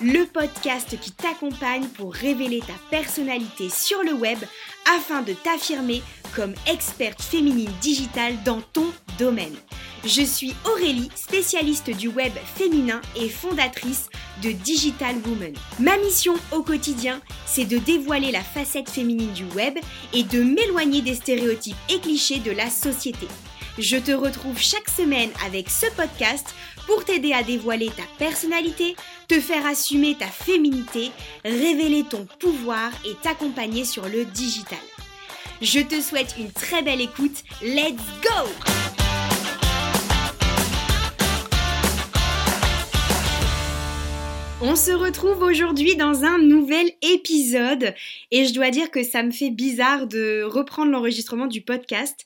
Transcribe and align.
Le 0.00 0.24
podcast 0.24 0.98
qui 1.00 1.12
t'accompagne 1.12 1.86
pour 1.88 2.12
révéler 2.12 2.60
ta 2.60 2.74
personnalité 2.90 3.68
sur 3.68 4.02
le 4.02 4.12
web 4.12 4.38
afin 4.96 5.22
de 5.22 5.32
t'affirmer 5.32 6.02
comme 6.34 6.54
experte 6.66 7.22
féminine 7.22 7.70
digitale 7.80 8.34
dans 8.44 8.60
ton 8.60 8.86
domaine. 9.18 9.54
Je 10.04 10.22
suis 10.22 10.54
Aurélie, 10.66 11.10
spécialiste 11.14 11.90
du 11.90 12.08
web 12.08 12.32
féminin 12.56 13.00
et 13.16 13.28
fondatrice 13.28 14.08
de 14.42 14.50
Digital 14.50 15.16
Woman. 15.26 15.54
Ma 15.78 15.96
mission 15.98 16.34
au 16.52 16.62
quotidien, 16.62 17.20
c'est 17.46 17.64
de 17.64 17.78
dévoiler 17.78 18.30
la 18.30 18.42
facette 18.42 18.90
féminine 18.90 19.32
du 19.32 19.44
web 19.56 19.78
et 20.12 20.24
de 20.24 20.42
m'éloigner 20.42 21.00
des 21.00 21.14
stéréotypes 21.14 21.76
et 21.88 22.00
clichés 22.00 22.40
de 22.40 22.50
la 22.50 22.68
société. 22.68 23.28
Je 23.78 23.96
te 23.96 24.12
retrouve 24.12 24.58
chaque 24.58 24.88
semaine 24.88 25.30
avec 25.44 25.68
ce 25.68 25.86
podcast 25.96 26.54
pour 26.86 27.04
t'aider 27.04 27.32
à 27.32 27.42
dévoiler 27.42 27.88
ta 27.88 28.04
personnalité, 28.18 28.96
te 29.28 29.40
faire 29.40 29.66
assumer 29.66 30.14
ta 30.14 30.26
féminité, 30.26 31.10
révéler 31.44 32.04
ton 32.04 32.26
pouvoir 32.38 32.90
et 33.04 33.14
t'accompagner 33.22 33.84
sur 33.84 34.08
le 34.08 34.24
digital. 34.24 34.78
Je 35.60 35.80
te 35.80 36.00
souhaite 36.00 36.34
une 36.38 36.50
très 36.50 36.82
belle 36.82 37.00
écoute. 37.00 37.42
Let's 37.62 38.02
go! 38.22 38.50
On 44.66 44.76
se 44.76 44.92
retrouve 44.92 45.42
aujourd'hui 45.42 45.94
dans 45.94 46.24
un 46.24 46.38
nouvel 46.38 46.90
épisode 47.02 47.94
et 48.30 48.46
je 48.46 48.54
dois 48.54 48.70
dire 48.70 48.90
que 48.90 49.02
ça 49.02 49.22
me 49.22 49.30
fait 49.30 49.50
bizarre 49.50 50.06
de 50.06 50.42
reprendre 50.42 50.90
l'enregistrement 50.90 51.46
du 51.46 51.60
podcast. 51.60 52.24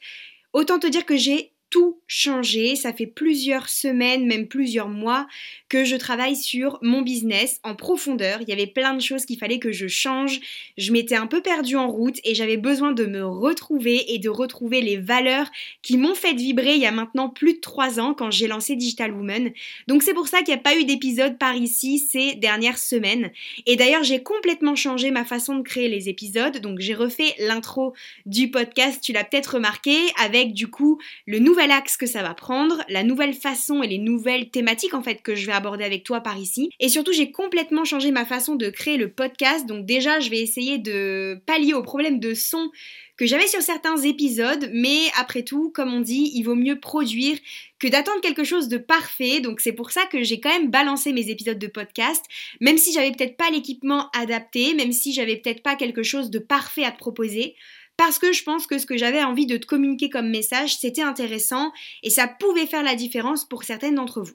Autant 0.52 0.78
te 0.78 0.86
dire 0.86 1.04
que 1.04 1.16
j'ai 1.16 1.52
tout 1.70 1.98
changé. 2.06 2.76
Ça 2.76 2.92
fait 2.92 3.06
plusieurs 3.06 3.68
semaines, 3.68 4.26
même 4.26 4.48
plusieurs 4.48 4.88
mois 4.88 5.26
que 5.68 5.84
je 5.84 5.96
travaille 5.96 6.36
sur 6.36 6.78
mon 6.82 7.02
business 7.02 7.60
en 7.62 7.74
profondeur. 7.74 8.40
Il 8.40 8.48
y 8.48 8.52
avait 8.52 8.66
plein 8.66 8.94
de 8.94 9.02
choses 9.02 9.26
qu'il 9.26 9.38
fallait 9.38 9.58
que 9.58 9.72
je 9.72 9.86
change. 9.86 10.40
Je 10.78 10.92
m'étais 10.92 11.14
un 11.14 11.26
peu 11.26 11.42
perdue 11.42 11.76
en 11.76 11.88
route 11.88 12.18
et 12.24 12.34
j'avais 12.34 12.56
besoin 12.56 12.92
de 12.92 13.04
me 13.04 13.24
retrouver 13.24 14.14
et 14.14 14.18
de 14.18 14.30
retrouver 14.30 14.80
les 14.80 14.96
valeurs 14.96 15.50
qui 15.82 15.98
m'ont 15.98 16.14
fait 16.14 16.32
vibrer 16.32 16.74
il 16.74 16.80
y 16.80 16.86
a 16.86 16.92
maintenant 16.92 17.28
plus 17.28 17.54
de 17.54 17.60
trois 17.60 18.00
ans 18.00 18.14
quand 18.14 18.30
j'ai 18.30 18.46
lancé 18.46 18.74
Digital 18.74 19.12
Woman. 19.12 19.50
Donc 19.86 20.02
c'est 20.02 20.14
pour 20.14 20.28
ça 20.28 20.38
qu'il 20.38 20.54
n'y 20.54 20.60
a 20.60 20.62
pas 20.62 20.76
eu 20.76 20.84
d'épisode 20.84 21.38
par 21.38 21.54
ici 21.54 21.98
ces 21.98 22.34
dernières 22.34 22.78
semaines. 22.78 23.30
Et 23.66 23.76
d'ailleurs 23.76 24.04
j'ai 24.04 24.22
complètement 24.22 24.76
changé 24.76 25.10
ma 25.10 25.24
façon 25.24 25.56
de 25.56 25.62
créer 25.62 25.88
les 25.88 26.08
épisodes. 26.08 26.58
Donc 26.58 26.78
j'ai 26.78 26.94
refait 26.94 27.34
l'intro 27.38 27.92
du 28.24 28.50
podcast, 28.50 29.00
tu 29.02 29.12
l'as 29.12 29.24
peut-être 29.24 29.54
remarqué, 29.54 29.96
avec 30.18 30.54
du 30.54 30.68
coup 30.68 30.98
le 31.26 31.38
nouveau 31.38 31.57
axe 31.58 31.96
que 31.96 32.06
ça 32.06 32.22
va 32.22 32.34
prendre, 32.34 32.82
la 32.88 33.02
nouvelle 33.02 33.34
façon 33.34 33.82
et 33.82 33.88
les 33.88 33.98
nouvelles 33.98 34.50
thématiques 34.50 34.94
en 34.94 35.02
fait 35.02 35.22
que 35.22 35.34
je 35.34 35.46
vais 35.46 35.52
aborder 35.52 35.84
avec 35.84 36.04
toi 36.04 36.20
par 36.20 36.38
ici. 36.38 36.70
Et 36.80 36.88
surtout, 36.88 37.12
j'ai 37.12 37.30
complètement 37.30 37.84
changé 37.84 38.10
ma 38.10 38.24
façon 38.24 38.54
de 38.54 38.70
créer 38.70 38.96
le 38.96 39.10
podcast. 39.10 39.66
Donc 39.66 39.86
déjà, 39.86 40.20
je 40.20 40.30
vais 40.30 40.40
essayer 40.40 40.78
de 40.78 41.40
pallier 41.46 41.74
au 41.74 41.82
problème 41.82 42.20
de 42.20 42.34
son 42.34 42.70
que 43.18 43.26
j'avais 43.26 43.48
sur 43.48 43.60
certains 43.60 43.96
épisodes, 43.96 44.70
mais 44.72 45.00
après 45.18 45.42
tout, 45.42 45.70
comme 45.74 45.92
on 45.92 46.00
dit, 46.00 46.30
il 46.34 46.44
vaut 46.44 46.54
mieux 46.54 46.78
produire 46.78 47.36
que 47.80 47.88
d'attendre 47.88 48.20
quelque 48.20 48.44
chose 48.44 48.68
de 48.68 48.78
parfait. 48.78 49.40
Donc 49.40 49.60
c'est 49.60 49.72
pour 49.72 49.90
ça 49.90 50.06
que 50.06 50.22
j'ai 50.22 50.38
quand 50.38 50.50
même 50.50 50.70
balancé 50.70 51.12
mes 51.12 51.28
épisodes 51.28 51.58
de 51.58 51.66
podcast, 51.66 52.24
même 52.60 52.78
si 52.78 52.92
j'avais 52.92 53.10
peut-être 53.10 53.36
pas 53.36 53.50
l'équipement 53.50 54.08
adapté, 54.16 54.72
même 54.74 54.92
si 54.92 55.12
j'avais 55.12 55.36
peut-être 55.36 55.64
pas 55.64 55.74
quelque 55.74 56.04
chose 56.04 56.30
de 56.30 56.38
parfait 56.38 56.84
à 56.84 56.92
te 56.92 56.98
proposer 56.98 57.56
parce 57.98 58.18
que 58.20 58.32
je 58.32 58.44
pense 58.44 58.66
que 58.66 58.78
ce 58.78 58.86
que 58.86 58.96
j'avais 58.96 59.22
envie 59.22 59.44
de 59.44 59.58
te 59.58 59.66
communiquer 59.66 60.08
comme 60.08 60.30
message, 60.30 60.78
c'était 60.78 61.02
intéressant 61.02 61.72
et 62.02 62.10
ça 62.10 62.28
pouvait 62.28 62.66
faire 62.66 62.84
la 62.84 62.94
différence 62.94 63.44
pour 63.44 63.64
certaines 63.64 63.96
d'entre 63.96 64.22
vous. 64.22 64.32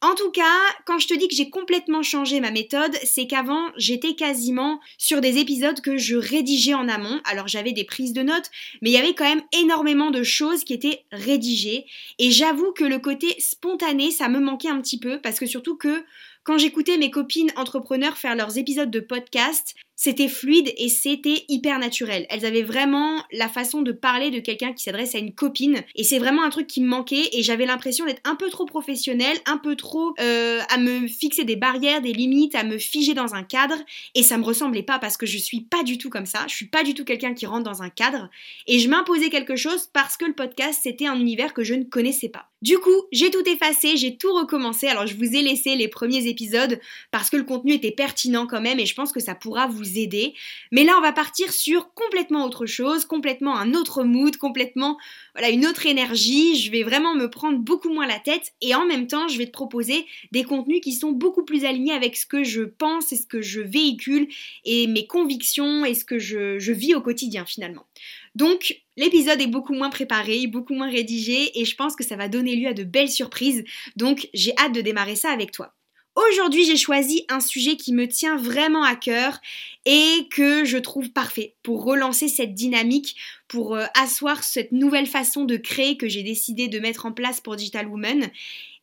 En 0.00 0.14
tout 0.14 0.30
cas, 0.30 0.58
quand 0.86 0.98
je 0.98 1.06
te 1.06 1.14
dis 1.14 1.28
que 1.28 1.34
j'ai 1.34 1.50
complètement 1.50 2.02
changé 2.02 2.40
ma 2.40 2.50
méthode, 2.50 2.94
c'est 3.04 3.26
qu'avant, 3.26 3.70
j'étais 3.76 4.14
quasiment 4.14 4.80
sur 4.98 5.20
des 5.20 5.38
épisodes 5.38 5.80
que 5.80 5.96
je 5.96 6.16
rédigeais 6.16 6.74
en 6.74 6.88
amont. 6.88 7.20
Alors 7.24 7.46
j'avais 7.46 7.72
des 7.72 7.84
prises 7.84 8.14
de 8.14 8.22
notes, 8.22 8.50
mais 8.80 8.90
il 8.90 8.94
y 8.94 8.98
avait 8.98 9.14
quand 9.14 9.28
même 9.28 9.44
énormément 9.52 10.10
de 10.10 10.22
choses 10.22 10.64
qui 10.64 10.72
étaient 10.72 11.04
rédigées. 11.12 11.84
Et 12.18 12.30
j'avoue 12.30 12.72
que 12.72 12.84
le 12.84 12.98
côté 12.98 13.36
spontané, 13.38 14.10
ça 14.10 14.28
me 14.28 14.40
manquait 14.40 14.68
un 14.68 14.80
petit 14.80 14.98
peu, 14.98 15.20
parce 15.20 15.38
que 15.38 15.46
surtout 15.46 15.76
que 15.76 16.04
quand 16.42 16.58
j'écoutais 16.58 16.98
mes 16.98 17.10
copines 17.10 17.50
entrepreneurs 17.56 18.18
faire 18.18 18.36
leurs 18.36 18.58
épisodes 18.58 18.90
de 18.90 19.00
podcast, 19.00 19.74
c'était 19.96 20.28
fluide 20.28 20.72
et 20.76 20.88
c'était 20.88 21.44
hyper 21.48 21.78
naturel. 21.78 22.26
Elles 22.30 22.44
avaient 22.44 22.62
vraiment 22.62 23.22
la 23.32 23.48
façon 23.48 23.82
de 23.82 23.92
parler 23.92 24.30
de 24.30 24.40
quelqu'un 24.40 24.72
qui 24.72 24.82
s'adresse 24.82 25.14
à 25.14 25.18
une 25.18 25.34
copine 25.34 25.82
et 25.94 26.04
c'est 26.04 26.18
vraiment 26.18 26.42
un 26.42 26.50
truc 26.50 26.66
qui 26.66 26.82
me 26.82 26.88
manquait 26.88 27.28
et 27.32 27.42
j'avais 27.42 27.66
l'impression 27.66 28.04
d'être 28.04 28.20
un 28.24 28.34
peu 28.34 28.50
trop 28.50 28.64
professionnelle, 28.64 29.36
un 29.46 29.58
peu 29.58 29.76
trop 29.76 30.14
euh, 30.20 30.60
à 30.68 30.78
me 30.78 31.06
fixer 31.06 31.44
des 31.44 31.56
barrières, 31.56 32.00
des 32.00 32.12
limites, 32.12 32.54
à 32.54 32.64
me 32.64 32.78
figer 32.78 33.14
dans 33.14 33.34
un 33.34 33.42
cadre 33.42 33.76
et 34.14 34.22
ça 34.22 34.36
me 34.36 34.44
ressemblait 34.44 34.82
pas 34.82 34.98
parce 34.98 35.16
que 35.16 35.26
je 35.26 35.38
suis 35.38 35.60
pas 35.60 35.82
du 35.82 35.98
tout 35.98 36.10
comme 36.10 36.26
ça, 36.26 36.44
je 36.48 36.54
suis 36.54 36.68
pas 36.68 36.82
du 36.82 36.94
tout 36.94 37.04
quelqu'un 37.04 37.34
qui 37.34 37.46
rentre 37.46 37.64
dans 37.64 37.82
un 37.82 37.90
cadre 37.90 38.28
et 38.66 38.78
je 38.78 38.88
m'imposais 38.88 39.30
quelque 39.30 39.56
chose 39.56 39.88
parce 39.92 40.16
que 40.16 40.24
le 40.24 40.34
podcast 40.34 40.80
c'était 40.82 41.06
un 41.06 41.18
univers 41.18 41.54
que 41.54 41.62
je 41.62 41.74
ne 41.74 41.84
connaissais 41.84 42.28
pas. 42.28 42.48
Du 42.64 42.78
coup, 42.78 43.02
j'ai 43.12 43.30
tout 43.30 43.46
effacé, 43.46 43.98
j'ai 43.98 44.16
tout 44.16 44.32
recommencé. 44.32 44.86
Alors 44.86 45.06
je 45.06 45.14
vous 45.16 45.36
ai 45.36 45.42
laissé 45.42 45.76
les 45.76 45.86
premiers 45.86 46.28
épisodes 46.28 46.80
parce 47.10 47.28
que 47.28 47.36
le 47.36 47.44
contenu 47.44 47.74
était 47.74 47.90
pertinent 47.90 48.46
quand 48.46 48.62
même 48.62 48.80
et 48.80 48.86
je 48.86 48.94
pense 48.94 49.12
que 49.12 49.20
ça 49.20 49.34
pourra 49.34 49.66
vous 49.66 49.83
aider. 49.98 50.34
Mais 50.72 50.84
là, 50.84 50.94
on 50.98 51.02
va 51.02 51.12
partir 51.12 51.52
sur 51.52 51.92
complètement 51.94 52.44
autre 52.44 52.66
chose, 52.66 53.04
complètement 53.04 53.56
un 53.56 53.74
autre 53.74 54.04
mood, 54.04 54.36
complètement 54.36 54.98
voilà, 55.34 55.50
une 55.50 55.66
autre 55.66 55.86
énergie. 55.86 56.56
Je 56.56 56.70
vais 56.70 56.82
vraiment 56.82 57.14
me 57.14 57.28
prendre 57.28 57.58
beaucoup 57.58 57.92
moins 57.92 58.06
la 58.06 58.18
tête 58.18 58.52
et 58.60 58.74
en 58.74 58.86
même 58.86 59.06
temps, 59.06 59.28
je 59.28 59.38
vais 59.38 59.46
te 59.46 59.52
proposer 59.52 60.06
des 60.32 60.44
contenus 60.44 60.80
qui 60.82 60.92
sont 60.92 61.12
beaucoup 61.12 61.44
plus 61.44 61.64
alignés 61.64 61.92
avec 61.92 62.16
ce 62.16 62.26
que 62.26 62.44
je 62.44 62.62
pense 62.62 63.12
et 63.12 63.16
ce 63.16 63.26
que 63.26 63.42
je 63.42 63.60
véhicule 63.60 64.28
et 64.64 64.86
mes 64.86 65.06
convictions 65.06 65.84
et 65.84 65.94
ce 65.94 66.04
que 66.04 66.18
je, 66.18 66.58
je 66.58 66.72
vis 66.72 66.94
au 66.94 67.00
quotidien 67.00 67.44
finalement. 67.44 67.86
Donc, 68.34 68.80
l'épisode 68.96 69.40
est 69.40 69.46
beaucoup 69.46 69.74
moins 69.74 69.90
préparé, 69.90 70.46
beaucoup 70.46 70.74
moins 70.74 70.90
rédigé 70.90 71.60
et 71.60 71.64
je 71.64 71.76
pense 71.76 71.94
que 71.94 72.04
ça 72.04 72.16
va 72.16 72.28
donner 72.28 72.56
lieu 72.56 72.68
à 72.68 72.74
de 72.74 72.84
belles 72.84 73.10
surprises. 73.10 73.64
Donc, 73.96 74.28
j'ai 74.34 74.56
hâte 74.58 74.74
de 74.74 74.80
démarrer 74.80 75.16
ça 75.16 75.30
avec 75.30 75.52
toi. 75.52 75.74
Aujourd'hui, 76.14 76.64
j'ai 76.64 76.76
choisi 76.76 77.24
un 77.28 77.40
sujet 77.40 77.76
qui 77.76 77.92
me 77.92 78.06
tient 78.06 78.36
vraiment 78.36 78.84
à 78.84 78.94
cœur 78.94 79.40
et 79.84 80.28
que 80.30 80.64
je 80.64 80.78
trouve 80.78 81.10
parfait 81.10 81.56
pour 81.64 81.84
relancer 81.84 82.28
cette 82.28 82.54
dynamique, 82.54 83.16
pour 83.48 83.74
euh, 83.74 83.86
asseoir 84.00 84.44
cette 84.44 84.70
nouvelle 84.70 85.06
façon 85.06 85.44
de 85.44 85.56
créer 85.56 85.96
que 85.96 86.08
j'ai 86.08 86.22
décidé 86.22 86.68
de 86.68 86.78
mettre 86.78 87.06
en 87.06 87.12
place 87.12 87.40
pour 87.40 87.56
Digital 87.56 87.88
Woman 87.88 88.30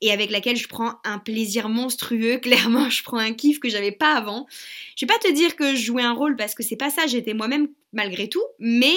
et 0.01 0.11
avec 0.11 0.29
laquelle 0.29 0.57
je 0.57 0.67
prends 0.67 0.95
un 1.05 1.19
plaisir 1.19 1.69
monstrueux. 1.69 2.37
Clairement, 2.41 2.89
je 2.89 3.01
prends 3.01 3.17
un 3.17 3.33
kiff 3.33 3.59
que 3.61 3.69
j'avais 3.69 3.93
pas 3.93 4.13
avant. 4.13 4.45
Je 4.97 5.05
vais 5.05 5.13
pas 5.13 5.19
te 5.19 5.31
dire 5.31 5.55
que 5.55 5.73
je 5.73 5.81
jouais 5.81 6.03
un 6.03 6.13
rôle 6.13 6.35
parce 6.35 6.53
que 6.53 6.63
c'est 6.63 6.75
pas 6.75 6.89
ça, 6.89 7.07
j'étais 7.07 7.33
moi-même 7.33 7.69
malgré 7.93 8.27
tout, 8.27 8.43
mais 8.59 8.95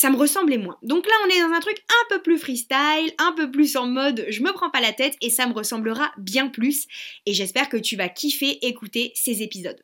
ça 0.00 0.08
me 0.08 0.16
ressemblait 0.16 0.56
moins. 0.56 0.78
Donc 0.82 1.06
là, 1.06 1.12
on 1.26 1.28
est 1.28 1.42
dans 1.42 1.54
un 1.54 1.60
truc 1.60 1.76
un 1.90 2.08
peu 2.08 2.22
plus 2.22 2.38
freestyle, 2.38 3.12
un 3.18 3.32
peu 3.32 3.50
plus 3.50 3.76
en 3.76 3.86
mode 3.86 4.24
je 4.30 4.42
me 4.42 4.50
prends 4.50 4.70
pas 4.70 4.80
la 4.80 4.94
tête 4.94 5.14
et 5.20 5.28
ça 5.28 5.46
me 5.46 5.52
ressemblera 5.52 6.10
bien 6.16 6.48
plus. 6.48 6.86
Et 7.26 7.34
j'espère 7.34 7.68
que 7.68 7.76
tu 7.76 7.96
vas 7.96 8.08
kiffer 8.08 8.66
écouter 8.66 9.12
ces 9.14 9.42
épisodes. 9.42 9.78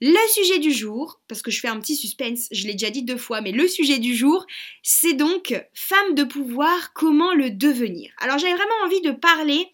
Le 0.00 0.28
sujet 0.32 0.60
du 0.60 0.72
jour, 0.72 1.20
parce 1.26 1.42
que 1.42 1.50
je 1.50 1.58
fais 1.58 1.66
un 1.66 1.80
petit 1.80 1.96
suspense, 1.96 2.46
je 2.52 2.64
l'ai 2.68 2.74
déjà 2.74 2.90
dit 2.90 3.02
deux 3.02 3.16
fois, 3.16 3.40
mais 3.40 3.50
le 3.50 3.66
sujet 3.66 3.98
du 3.98 4.14
jour, 4.14 4.46
c'est 4.84 5.14
donc 5.14 5.52
femme 5.74 6.14
de 6.14 6.22
pouvoir, 6.22 6.92
comment 6.92 7.34
le 7.34 7.50
devenir? 7.50 8.12
Alors 8.20 8.38
j'avais 8.38 8.54
vraiment 8.54 8.84
envie 8.84 9.00
de 9.00 9.10
parler 9.10 9.66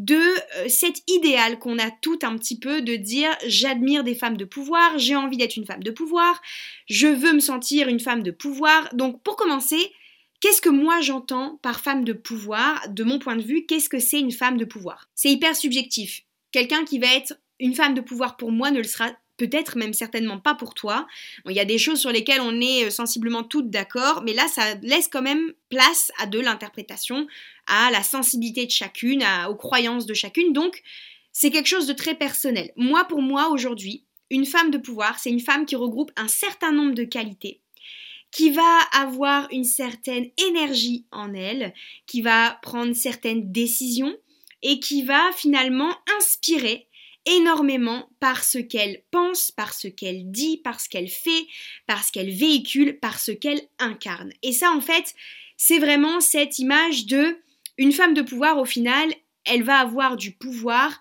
de 0.00 0.14
euh, 0.14 0.68
cet 0.68 1.02
idéal 1.10 1.58
qu'on 1.58 1.78
a 1.78 1.90
tout 1.90 2.18
un 2.22 2.38
petit 2.38 2.58
peu 2.58 2.80
de 2.80 2.96
dire 2.96 3.28
j'admire 3.46 4.02
des 4.02 4.14
femmes 4.14 4.38
de 4.38 4.46
pouvoir, 4.46 4.98
j'ai 4.98 5.14
envie 5.14 5.36
d'être 5.36 5.56
une 5.56 5.66
femme 5.66 5.82
de 5.82 5.90
pouvoir, 5.90 6.40
je 6.88 7.06
veux 7.06 7.34
me 7.34 7.40
sentir 7.40 7.86
une 7.86 8.00
femme 8.00 8.22
de 8.22 8.30
pouvoir. 8.30 8.88
Donc 8.94 9.22
pour 9.22 9.36
commencer, 9.36 9.92
qu'est-ce 10.40 10.62
que 10.62 10.70
moi 10.70 11.02
j'entends 11.02 11.58
par 11.60 11.80
femme 11.80 12.02
de 12.02 12.14
pouvoir? 12.14 12.82
De 12.88 13.04
mon 13.04 13.18
point 13.18 13.36
de 13.36 13.42
vue, 13.42 13.66
qu'est-ce 13.66 13.90
que 13.90 13.98
c'est 13.98 14.18
une 14.18 14.32
femme 14.32 14.56
de 14.56 14.64
pouvoir? 14.64 15.10
C'est 15.14 15.30
hyper 15.30 15.54
subjectif. 15.54 16.22
Quelqu'un 16.50 16.86
qui 16.86 16.98
va 16.98 17.14
être 17.14 17.34
une 17.58 17.74
femme 17.74 17.92
de 17.92 18.00
pouvoir 18.00 18.38
pour 18.38 18.52
moi 18.52 18.70
ne 18.70 18.78
le 18.78 18.84
sera 18.84 19.10
peut-être 19.40 19.78
même 19.78 19.94
certainement 19.94 20.38
pas 20.38 20.54
pour 20.54 20.74
toi. 20.74 21.06
Il 21.48 21.56
y 21.56 21.60
a 21.60 21.64
des 21.64 21.78
choses 21.78 21.98
sur 21.98 22.12
lesquelles 22.12 22.42
on 22.42 22.60
est 22.60 22.84
euh, 22.84 22.90
sensiblement 22.90 23.42
toutes 23.42 23.70
d'accord, 23.70 24.22
mais 24.22 24.34
là, 24.34 24.46
ça 24.48 24.74
laisse 24.82 25.08
quand 25.08 25.22
même 25.22 25.54
place 25.70 26.12
à 26.18 26.26
de 26.26 26.38
l'interprétation, 26.38 27.26
à 27.66 27.90
la 27.90 28.02
sensibilité 28.02 28.66
de 28.66 28.70
chacune, 28.70 29.24
aux 29.48 29.54
croyances 29.54 30.04
de 30.04 30.12
chacune. 30.12 30.52
Donc, 30.52 30.82
c'est 31.32 31.50
quelque 31.50 31.68
chose 31.68 31.86
de 31.86 31.94
très 31.94 32.14
personnel. 32.14 32.70
Moi, 32.76 33.04
pour 33.04 33.22
moi, 33.22 33.48
aujourd'hui, 33.48 34.04
une 34.28 34.44
femme 34.44 34.70
de 34.70 34.76
pouvoir, 34.76 35.18
c'est 35.18 35.30
une 35.30 35.40
femme 35.40 35.64
qui 35.64 35.74
regroupe 35.74 36.12
un 36.16 36.28
certain 36.28 36.72
nombre 36.72 36.94
de 36.94 37.04
qualités 37.04 37.60
qui 38.30 38.50
va 38.50 38.78
avoir 38.92 39.48
une 39.50 39.64
certaine 39.64 40.30
énergie 40.48 41.04
en 41.10 41.34
elle, 41.34 41.74
qui 42.06 42.22
va 42.22 42.60
prendre 42.62 42.94
certaines 42.94 43.50
décisions 43.50 44.16
et 44.62 44.78
qui 44.78 45.02
va 45.02 45.32
finalement 45.34 45.92
inspirer 46.16 46.86
énormément 47.30 48.10
par 48.20 48.44
ce 48.44 48.58
qu'elle 48.58 49.02
pense, 49.10 49.50
par 49.50 49.72
ce 49.72 49.88
qu'elle 49.88 50.30
dit, 50.30 50.58
par 50.58 50.80
ce 50.80 50.88
qu'elle 50.88 51.08
fait, 51.08 51.46
par 51.86 52.04
ce 52.04 52.12
qu'elle 52.12 52.30
véhicule, 52.30 52.98
par 52.98 53.18
ce 53.18 53.32
qu'elle 53.32 53.62
incarne. 53.78 54.32
Et 54.42 54.52
ça, 54.52 54.70
en 54.72 54.80
fait, 54.80 55.14
c'est 55.56 55.78
vraiment 55.78 56.20
cette 56.20 56.58
image 56.58 57.06
de 57.06 57.38
une 57.78 57.92
femme 57.92 58.14
de 58.14 58.22
pouvoir, 58.22 58.58
au 58.58 58.64
final, 58.64 59.08
elle 59.44 59.62
va 59.62 59.78
avoir 59.78 60.16
du 60.16 60.32
pouvoir, 60.32 61.00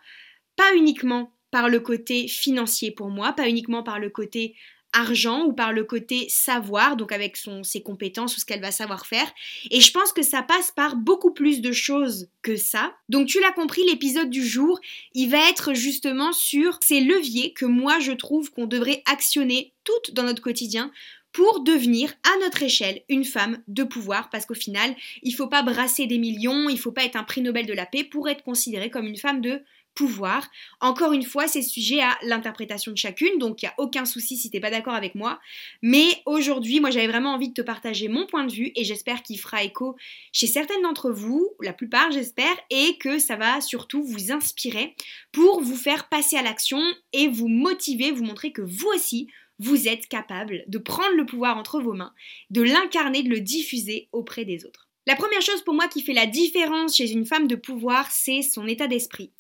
pas 0.55 0.75
uniquement 0.75 1.33
par 1.51 1.67
le 1.67 1.79
côté 1.79 2.27
financier 2.27 2.91
pour 2.91 3.09
moi, 3.09 3.33
pas 3.33 3.49
uniquement 3.49 3.83
par 3.83 3.99
le 3.99 4.09
côté 4.09 4.55
argent 4.93 5.45
ou 5.45 5.53
par 5.53 5.73
le 5.73 5.83
côté 5.83 6.27
savoir, 6.29 6.95
donc 6.95 7.11
avec 7.11 7.37
son, 7.37 7.63
ses 7.63 7.81
compétences 7.81 8.35
ou 8.35 8.39
ce 8.39 8.45
qu'elle 8.45 8.61
va 8.61 8.71
savoir 8.71 9.05
faire. 9.05 9.31
Et 9.71 9.81
je 9.81 9.91
pense 9.91 10.11
que 10.11 10.23
ça 10.23 10.41
passe 10.41 10.71
par 10.71 10.95
beaucoup 10.95 11.31
plus 11.31 11.61
de 11.61 11.71
choses 11.71 12.29
que 12.41 12.55
ça. 12.55 12.93
Donc 13.07 13.27
tu 13.27 13.39
l'as 13.39 13.51
compris, 13.51 13.83
l'épisode 13.85 14.29
du 14.29 14.45
jour, 14.45 14.79
il 15.13 15.29
va 15.29 15.49
être 15.49 15.73
justement 15.73 16.31
sur 16.31 16.79
ces 16.81 17.01
leviers 17.01 17.53
que 17.53 17.65
moi 17.65 17.99
je 17.99 18.11
trouve 18.11 18.51
qu'on 18.51 18.65
devrait 18.65 19.03
actionner 19.05 19.73
toutes 19.83 20.13
dans 20.13 20.23
notre 20.23 20.41
quotidien 20.41 20.91
pour 21.31 21.61
devenir 21.61 22.11
à 22.23 22.39
notre 22.43 22.63
échelle 22.63 23.01
une 23.07 23.23
femme 23.23 23.61
de 23.67 23.83
pouvoir 23.83 24.29
parce 24.29 24.45
qu'au 24.45 24.55
final, 24.55 24.95
il 25.21 25.31
faut 25.31 25.47
pas 25.47 25.61
brasser 25.61 26.07
des 26.07 26.17
millions, 26.17 26.69
il 26.69 26.79
faut 26.79 26.91
pas 26.91 27.05
être 27.05 27.15
un 27.15 27.23
prix 27.23 27.41
Nobel 27.41 27.65
de 27.65 27.73
la 27.73 27.85
paix 27.85 28.03
pour 28.03 28.29
être 28.29 28.43
considérée 28.43 28.89
comme 28.89 29.05
une 29.05 29.17
femme 29.17 29.41
de 29.41 29.61
pouvoir. 29.99 30.49
Encore 30.79 31.11
une 31.11 31.23
fois, 31.23 31.49
c'est 31.49 31.61
sujet 31.61 31.99
à 31.99 32.17
l'interprétation 32.23 32.93
de 32.93 32.97
chacune, 32.97 33.37
donc 33.37 33.61
il 33.61 33.65
n'y 33.65 33.69
a 33.69 33.73
aucun 33.77 34.05
souci 34.05 34.37
si 34.37 34.49
t'es 34.49 34.61
pas 34.61 34.71
d'accord 34.71 34.93
avec 34.93 35.13
moi. 35.13 35.41
Mais 35.81 36.07
aujourd'hui, 36.25 36.79
moi 36.79 36.89
j'avais 36.89 37.09
vraiment 37.09 37.33
envie 37.33 37.49
de 37.49 37.53
te 37.53 37.61
partager 37.61 38.07
mon 38.07 38.25
point 38.25 38.45
de 38.45 38.51
vue 38.53 38.71
et 38.77 38.85
j'espère 38.85 39.23
qu'il 39.23 39.37
fera 39.37 39.61
écho 39.61 39.97
chez 40.31 40.47
certaines 40.47 40.83
d'entre 40.83 41.11
vous, 41.11 41.49
la 41.59 41.73
plupart 41.73 42.11
j'espère, 42.13 42.55
et 42.69 42.97
que 42.97 43.19
ça 43.19 43.35
va 43.35 43.59
surtout 43.59 44.01
vous 44.01 44.31
inspirer 44.31 44.95
pour 45.33 45.59
vous 45.59 45.75
faire 45.75 46.07
passer 46.07 46.37
à 46.37 46.43
l'action 46.43 46.81
et 47.11 47.27
vous 47.27 47.49
motiver, 47.49 48.11
vous 48.11 48.23
montrer 48.23 48.53
que 48.53 48.61
vous 48.61 48.87
aussi, 48.95 49.27
vous 49.59 49.89
êtes 49.89 50.07
capable 50.07 50.63
de 50.67 50.77
prendre 50.77 51.17
le 51.17 51.25
pouvoir 51.25 51.57
entre 51.57 51.81
vos 51.81 51.93
mains, 51.93 52.13
de 52.51 52.61
l'incarner, 52.61 53.21
de 53.21 53.29
le 53.29 53.41
diffuser 53.41 54.07
auprès 54.13 54.45
des 54.45 54.63
autres. 54.63 54.87
La 55.07 55.15
première 55.15 55.41
chose 55.41 55.63
pour 55.63 55.73
moi 55.73 55.87
qui 55.89 56.03
fait 56.03 56.13
la 56.13 56.27
différence 56.27 56.95
chez 56.95 57.11
une 57.11 57.25
femme 57.25 57.47
de 57.47 57.55
pouvoir, 57.55 58.09
c'est 58.11 58.43
son 58.43 58.65
état 58.65 58.87
d'esprit 58.87 59.33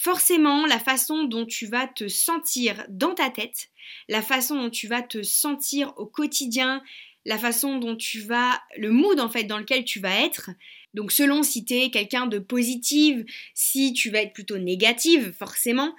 forcément 0.00 0.64
la 0.64 0.78
façon 0.78 1.24
dont 1.24 1.44
tu 1.44 1.66
vas 1.66 1.86
te 1.86 2.08
sentir 2.08 2.86
dans 2.88 3.14
ta 3.14 3.28
tête, 3.28 3.68
la 4.08 4.22
façon 4.22 4.54
dont 4.54 4.70
tu 4.70 4.86
vas 4.86 5.02
te 5.02 5.22
sentir 5.22 5.92
au 5.98 6.06
quotidien, 6.06 6.82
la 7.26 7.36
façon 7.36 7.76
dont 7.76 7.94
tu 7.96 8.20
vas, 8.20 8.62
le 8.78 8.92
mood 8.92 9.20
en 9.20 9.28
fait 9.28 9.44
dans 9.44 9.58
lequel 9.58 9.84
tu 9.84 10.00
vas 10.00 10.24
être. 10.24 10.52
Donc 10.94 11.12
selon 11.12 11.42
si 11.42 11.66
tu 11.66 11.74
es 11.74 11.90
quelqu'un 11.90 12.26
de 12.26 12.38
positive, 12.38 13.26
si 13.52 13.92
tu 13.92 14.08
vas 14.08 14.22
être 14.22 14.32
plutôt 14.32 14.56
négative, 14.56 15.34
forcément. 15.38 15.94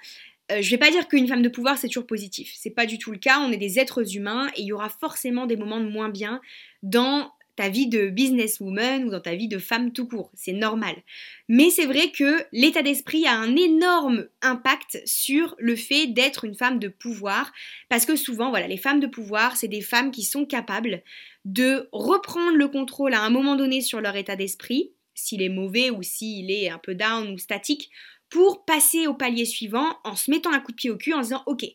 Euh, 0.50 0.60
je 0.60 0.70
vais 0.72 0.78
pas 0.78 0.90
dire 0.90 1.06
qu'une 1.06 1.28
femme 1.28 1.42
de 1.42 1.48
pouvoir 1.48 1.78
c'est 1.78 1.86
toujours 1.86 2.08
positif, 2.08 2.52
c'est 2.56 2.70
pas 2.70 2.86
du 2.86 2.98
tout 2.98 3.12
le 3.12 3.18
cas, 3.18 3.38
on 3.38 3.52
est 3.52 3.56
des 3.56 3.78
êtres 3.78 4.16
humains 4.16 4.48
et 4.56 4.62
il 4.62 4.66
y 4.66 4.72
aura 4.72 4.88
forcément 4.88 5.46
des 5.46 5.56
moments 5.56 5.78
de 5.78 5.88
moins 5.88 6.08
bien 6.08 6.40
dans 6.82 7.30
ta 7.56 7.68
vie 7.68 7.88
de 7.88 8.08
businesswoman 8.08 9.04
ou 9.04 9.10
dans 9.10 9.20
ta 9.20 9.34
vie 9.34 9.48
de 9.48 9.58
femme 9.58 9.92
tout 9.92 10.06
court, 10.06 10.30
c'est 10.34 10.52
normal. 10.52 10.94
Mais 11.48 11.70
c'est 11.70 11.86
vrai 11.86 12.10
que 12.10 12.44
l'état 12.52 12.82
d'esprit 12.82 13.26
a 13.26 13.34
un 13.34 13.56
énorme 13.56 14.26
impact 14.40 15.02
sur 15.04 15.54
le 15.58 15.76
fait 15.76 16.06
d'être 16.06 16.44
une 16.44 16.54
femme 16.54 16.78
de 16.78 16.88
pouvoir, 16.88 17.52
parce 17.88 18.06
que 18.06 18.16
souvent, 18.16 18.50
voilà, 18.50 18.68
les 18.68 18.78
femmes 18.78 19.00
de 19.00 19.06
pouvoir, 19.06 19.56
c'est 19.56 19.68
des 19.68 19.82
femmes 19.82 20.10
qui 20.10 20.22
sont 20.22 20.46
capables 20.46 21.02
de 21.44 21.88
reprendre 21.92 22.56
le 22.56 22.68
contrôle 22.68 23.14
à 23.14 23.22
un 23.22 23.30
moment 23.30 23.56
donné 23.56 23.80
sur 23.80 24.00
leur 24.00 24.16
état 24.16 24.36
d'esprit, 24.36 24.92
s'il 25.14 25.42
est 25.42 25.48
mauvais 25.48 25.90
ou 25.90 26.02
s'il 26.02 26.50
est 26.50 26.70
un 26.70 26.78
peu 26.78 26.94
down 26.94 27.30
ou 27.32 27.38
statique, 27.38 27.90
pour 28.30 28.64
passer 28.64 29.06
au 29.06 29.14
palier 29.14 29.44
suivant 29.44 29.98
en 30.04 30.16
se 30.16 30.30
mettant 30.30 30.52
un 30.52 30.60
coup 30.60 30.72
de 30.72 30.76
pied 30.76 30.90
au 30.90 30.96
cul 30.96 31.12
en 31.12 31.20
disant 31.20 31.42
ok, 31.44 31.66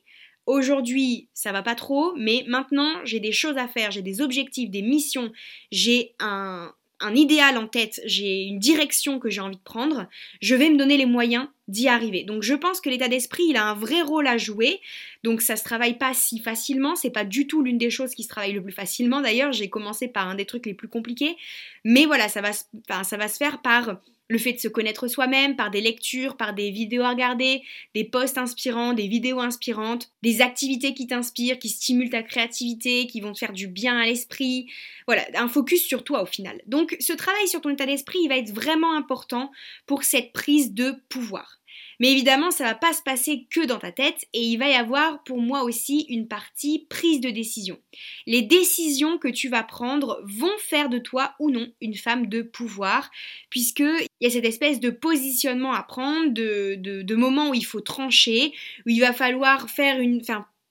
Aujourd'hui, 0.47 1.27
ça 1.33 1.51
va 1.51 1.61
pas 1.61 1.75
trop, 1.75 2.13
mais 2.15 2.43
maintenant, 2.47 2.91
j'ai 3.03 3.19
des 3.19 3.31
choses 3.31 3.57
à 3.57 3.67
faire, 3.67 3.91
j'ai 3.91 4.01
des 4.01 4.21
objectifs, 4.21 4.69
des 4.69 4.81
missions, 4.81 5.31
j'ai 5.71 6.15
un, 6.19 6.71
un 6.99 7.15
idéal 7.15 7.57
en 7.57 7.67
tête, 7.67 8.01
j'ai 8.05 8.43
une 8.43 8.59
direction 8.59 9.19
que 9.19 9.29
j'ai 9.29 9.41
envie 9.41 9.57
de 9.57 9.61
prendre, 9.61 10.07
je 10.41 10.55
vais 10.55 10.69
me 10.69 10.77
donner 10.77 10.97
les 10.97 11.05
moyens 11.05 11.47
d'y 11.67 11.87
arriver. 11.87 12.23
Donc 12.23 12.43
je 12.43 12.55
pense 12.55 12.81
que 12.81 12.89
l'état 12.89 13.07
d'esprit, 13.07 13.43
il 13.49 13.57
a 13.57 13.65
un 13.65 13.73
vrai 13.75 14.01
rôle 14.01 14.25
à 14.25 14.37
jouer. 14.37 14.79
Donc 15.23 15.41
ça 15.41 15.55
se 15.57 15.63
travaille 15.63 15.97
pas 15.97 16.13
si 16.13 16.39
facilement, 16.39 16.95
c'est 16.95 17.11
pas 17.11 17.25
du 17.25 17.45
tout 17.45 17.61
l'une 17.61 17.77
des 17.77 17.89
choses 17.89 18.15
qui 18.15 18.23
se 18.23 18.29
travaille 18.29 18.53
le 18.53 18.63
plus 18.63 18.71
facilement. 18.71 19.21
D'ailleurs, 19.21 19.51
j'ai 19.51 19.69
commencé 19.69 20.07
par 20.07 20.27
un 20.27 20.35
des 20.35 20.45
trucs 20.45 20.65
les 20.65 20.73
plus 20.73 20.87
compliqués, 20.87 21.35
mais 21.83 22.05
voilà, 22.05 22.29
ça 22.29 22.41
va, 22.41 22.51
ça 22.51 23.17
va 23.17 23.27
se 23.27 23.37
faire 23.37 23.61
par 23.61 23.99
le 24.29 24.37
fait 24.37 24.53
de 24.53 24.59
se 24.59 24.67
connaître 24.67 25.07
soi-même 25.07 25.55
par 25.55 25.71
des 25.71 25.81
lectures, 25.81 26.35
par 26.35 26.53
des 26.53 26.69
vidéos 26.71 27.03
à 27.03 27.09
regarder, 27.09 27.63
des 27.95 28.03
posts 28.03 28.37
inspirants, 28.37 28.93
des 28.93 29.07
vidéos 29.07 29.39
inspirantes, 29.39 30.11
des 30.21 30.41
activités 30.41 30.93
qui 30.93 31.07
t'inspirent, 31.07 31.59
qui 31.59 31.69
stimulent 31.69 32.09
ta 32.09 32.23
créativité, 32.23 33.07
qui 33.07 33.21
vont 33.21 33.33
te 33.33 33.39
faire 33.39 33.53
du 33.53 33.67
bien 33.67 33.97
à 33.97 34.05
l'esprit. 34.05 34.67
Voilà, 35.05 35.25
un 35.35 35.47
focus 35.47 35.85
sur 35.85 36.03
toi 36.03 36.23
au 36.23 36.25
final. 36.25 36.61
Donc 36.65 36.95
ce 36.99 37.13
travail 37.13 37.47
sur 37.47 37.61
ton 37.61 37.69
état 37.69 37.85
d'esprit, 37.85 38.19
il 38.21 38.27
va 38.27 38.37
être 38.37 38.53
vraiment 38.53 38.95
important 38.95 39.51
pour 39.85 40.03
cette 40.03 40.33
prise 40.33 40.73
de 40.73 40.95
pouvoir. 41.09 41.59
Mais 41.99 42.11
évidemment, 42.11 42.51
ça 42.51 42.63
va 42.63 42.75
pas 42.75 42.93
se 42.93 43.01
passer 43.01 43.47
que 43.49 43.65
dans 43.65 43.79
ta 43.79 43.91
tête 43.91 44.27
et 44.33 44.41
il 44.41 44.57
va 44.57 44.69
y 44.69 44.73
avoir 44.73 45.23
pour 45.23 45.41
moi 45.41 45.63
aussi 45.63 46.05
une 46.09 46.27
partie 46.27 46.85
prise 46.89 47.21
de 47.21 47.29
décision. 47.29 47.79
Les 48.25 48.41
décisions 48.41 49.17
que 49.17 49.27
tu 49.27 49.49
vas 49.49 49.63
prendre 49.63 50.21
vont 50.23 50.57
faire 50.59 50.89
de 50.89 50.99
toi 50.99 51.33
ou 51.39 51.49
non 51.49 51.67
une 51.81 51.95
femme 51.95 52.27
de 52.27 52.41
pouvoir, 52.41 53.09
puisque 53.49 53.79
il 53.79 54.07
y 54.21 54.27
a 54.27 54.29
cette 54.29 54.45
espèce 54.45 54.79
de 54.79 54.89
positionnement 54.89 55.73
à 55.73 55.83
prendre, 55.83 56.31
de, 56.31 56.75
de, 56.75 57.15
moments 57.15 57.49
où 57.49 57.53
il 57.53 57.65
faut 57.65 57.81
trancher, 57.81 58.53
où 58.85 58.89
il 58.89 58.99
va 58.99 59.13
falloir 59.13 59.69
faire 59.69 59.99
une, 59.99 60.21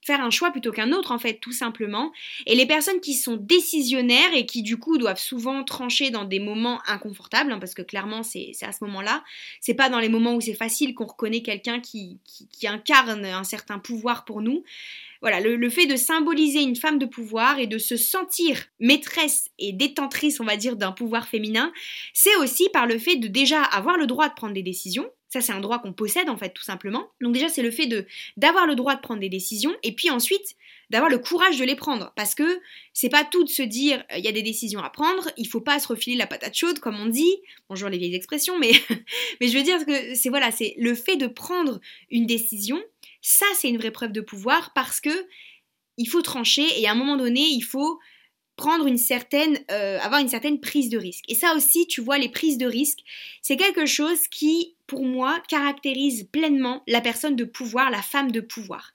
faire 0.06 0.20
un 0.20 0.30
choix 0.30 0.52
plutôt 0.52 0.70
qu'un 0.70 0.92
autre 0.92 1.10
en 1.10 1.18
fait 1.18 1.34
tout 1.40 1.52
simplement. 1.52 2.12
Et 2.46 2.54
les 2.54 2.66
personnes 2.66 3.00
qui 3.00 3.14
sont 3.14 3.36
décisionnaires 3.36 4.34
et 4.34 4.46
qui 4.46 4.62
du 4.62 4.76
coup 4.76 4.98
doivent 4.98 5.18
souvent 5.18 5.64
trancher 5.64 6.10
dans 6.10 6.24
des 6.24 6.38
moments 6.38 6.80
inconfortables 6.86 7.50
hein, 7.50 7.58
parce 7.58 7.74
que 7.74 7.82
clairement 7.82 8.22
c'est 8.22 8.52
à 8.62 8.72
ce 8.72 8.84
moment 8.84 9.02
là 9.02 9.24
c'est 9.60 9.74
pas 9.74 9.88
dans 9.88 9.98
les 9.98 10.08
moments 10.08 10.34
où 10.34 10.40
c'est 10.40 10.54
facile 10.54 10.94
qu'on 10.94 11.06
reconnaît 11.06 11.42
quelqu'un 11.42 11.80
qui, 11.80 12.18
qui, 12.24 12.66
incarne 12.66 13.24
un 13.24 13.44
certain 13.44 13.78
pouvoir 13.78 14.24
pour 14.24 14.42
nous. 14.42 14.64
Voilà, 15.22 15.40
le, 15.40 15.56
le, 15.56 15.70
fait 15.70 15.86
de 15.86 15.96
symboliser 15.96 16.62
une 16.62 16.76
femme 16.76 16.98
de 16.98 17.06
pouvoir 17.06 17.58
et 17.58 17.66
de 17.66 17.78
se 17.78 17.96
sentir 17.96 18.64
maîtresse 18.80 19.50
et 19.58 19.72
détentrice, 19.72 20.40
on 20.40 20.44
va 20.44 20.56
dire, 20.56 20.76
d'un 20.76 20.92
pouvoir 20.92 21.28
féminin, 21.28 21.72
c'est 22.12 22.34
aussi 22.36 22.68
par 22.72 22.86
le 22.86 22.98
fait 22.98 23.16
de 23.16 23.28
déjà 23.28 23.62
avoir 23.62 23.96
le 23.96 24.06
droit 24.06 24.28
de 24.28 24.34
prendre 24.34 24.52
des 24.52 24.62
décisions, 24.62 25.08
ça, 25.28 25.40
c'est 25.40 25.52
un 25.52 25.60
droit 25.60 25.80
qu'on 25.80 25.92
possède, 25.92 26.28
en 26.28 26.36
fait, 26.36 26.50
tout 26.50 26.62
simplement. 26.62 27.10
Donc, 27.20 27.34
déjà, 27.34 27.48
c'est 27.48 27.62
le 27.62 27.70
fait 27.70 27.86
de 27.86 28.06
d'avoir 28.36 28.66
le 28.66 28.74
droit 28.74 28.94
de 28.94 29.00
prendre 29.00 29.20
des 29.20 29.28
décisions 29.28 29.74
et 29.82 29.92
puis 29.92 30.10
ensuite 30.10 30.56
d'avoir 30.90 31.10
le 31.10 31.18
courage 31.18 31.58
de 31.58 31.64
les 31.64 31.74
prendre. 31.74 32.12
Parce 32.14 32.34
que 32.34 32.60
c'est 32.92 33.08
pas 33.08 33.24
tout 33.24 33.42
de 33.42 33.48
se 33.48 33.62
dire 33.62 34.04
il 34.16 34.24
y 34.24 34.28
a 34.28 34.32
des 34.32 34.42
décisions 34.42 34.80
à 34.80 34.90
prendre, 34.90 35.30
il 35.36 35.48
faut 35.48 35.60
pas 35.60 35.78
se 35.80 35.88
refiler 35.88 36.16
la 36.16 36.26
patate 36.26 36.54
chaude, 36.54 36.78
comme 36.78 36.98
on 37.00 37.06
dit. 37.06 37.36
Bonjour 37.68 37.88
les 37.88 37.98
vieilles 37.98 38.14
expressions, 38.14 38.58
mais, 38.58 38.72
mais 39.40 39.48
je 39.48 39.56
veux 39.56 39.64
dire 39.64 39.84
que 39.84 40.14
c'est 40.14 40.28
voilà, 40.28 40.50
c'est 40.50 40.74
le 40.78 40.94
fait 40.94 41.16
de 41.16 41.26
prendre 41.26 41.80
une 42.10 42.26
décision, 42.26 42.80
ça, 43.20 43.46
c'est 43.56 43.68
une 43.68 43.78
vraie 43.78 43.90
preuve 43.90 44.12
de 44.12 44.20
pouvoir 44.20 44.72
parce 44.72 45.00
que 45.00 45.26
il 45.96 46.06
faut 46.06 46.22
trancher 46.22 46.64
et 46.78 46.86
à 46.86 46.92
un 46.92 46.94
moment 46.94 47.16
donné, 47.16 47.40
il 47.40 47.62
faut 47.62 47.98
prendre 48.56 48.86
une 48.86 48.98
certaine, 48.98 49.58
euh, 49.70 49.98
avoir 50.00 50.20
une 50.20 50.28
certaine 50.28 50.60
prise 50.60 50.88
de 50.88 50.98
risque. 50.98 51.24
Et 51.28 51.34
ça 51.34 51.54
aussi, 51.54 51.86
tu 51.86 52.00
vois, 52.00 52.18
les 52.18 52.30
prises 52.30 52.58
de 52.58 52.66
risque, 52.66 53.00
c'est 53.42 53.56
quelque 53.56 53.86
chose 53.86 54.28
qui, 54.28 54.76
pour 54.86 55.04
moi, 55.04 55.42
caractérise 55.48 56.24
pleinement 56.32 56.82
la 56.86 57.00
personne 57.00 57.36
de 57.36 57.44
pouvoir, 57.44 57.90
la 57.90 58.02
femme 58.02 58.32
de 58.32 58.40
pouvoir. 58.40 58.92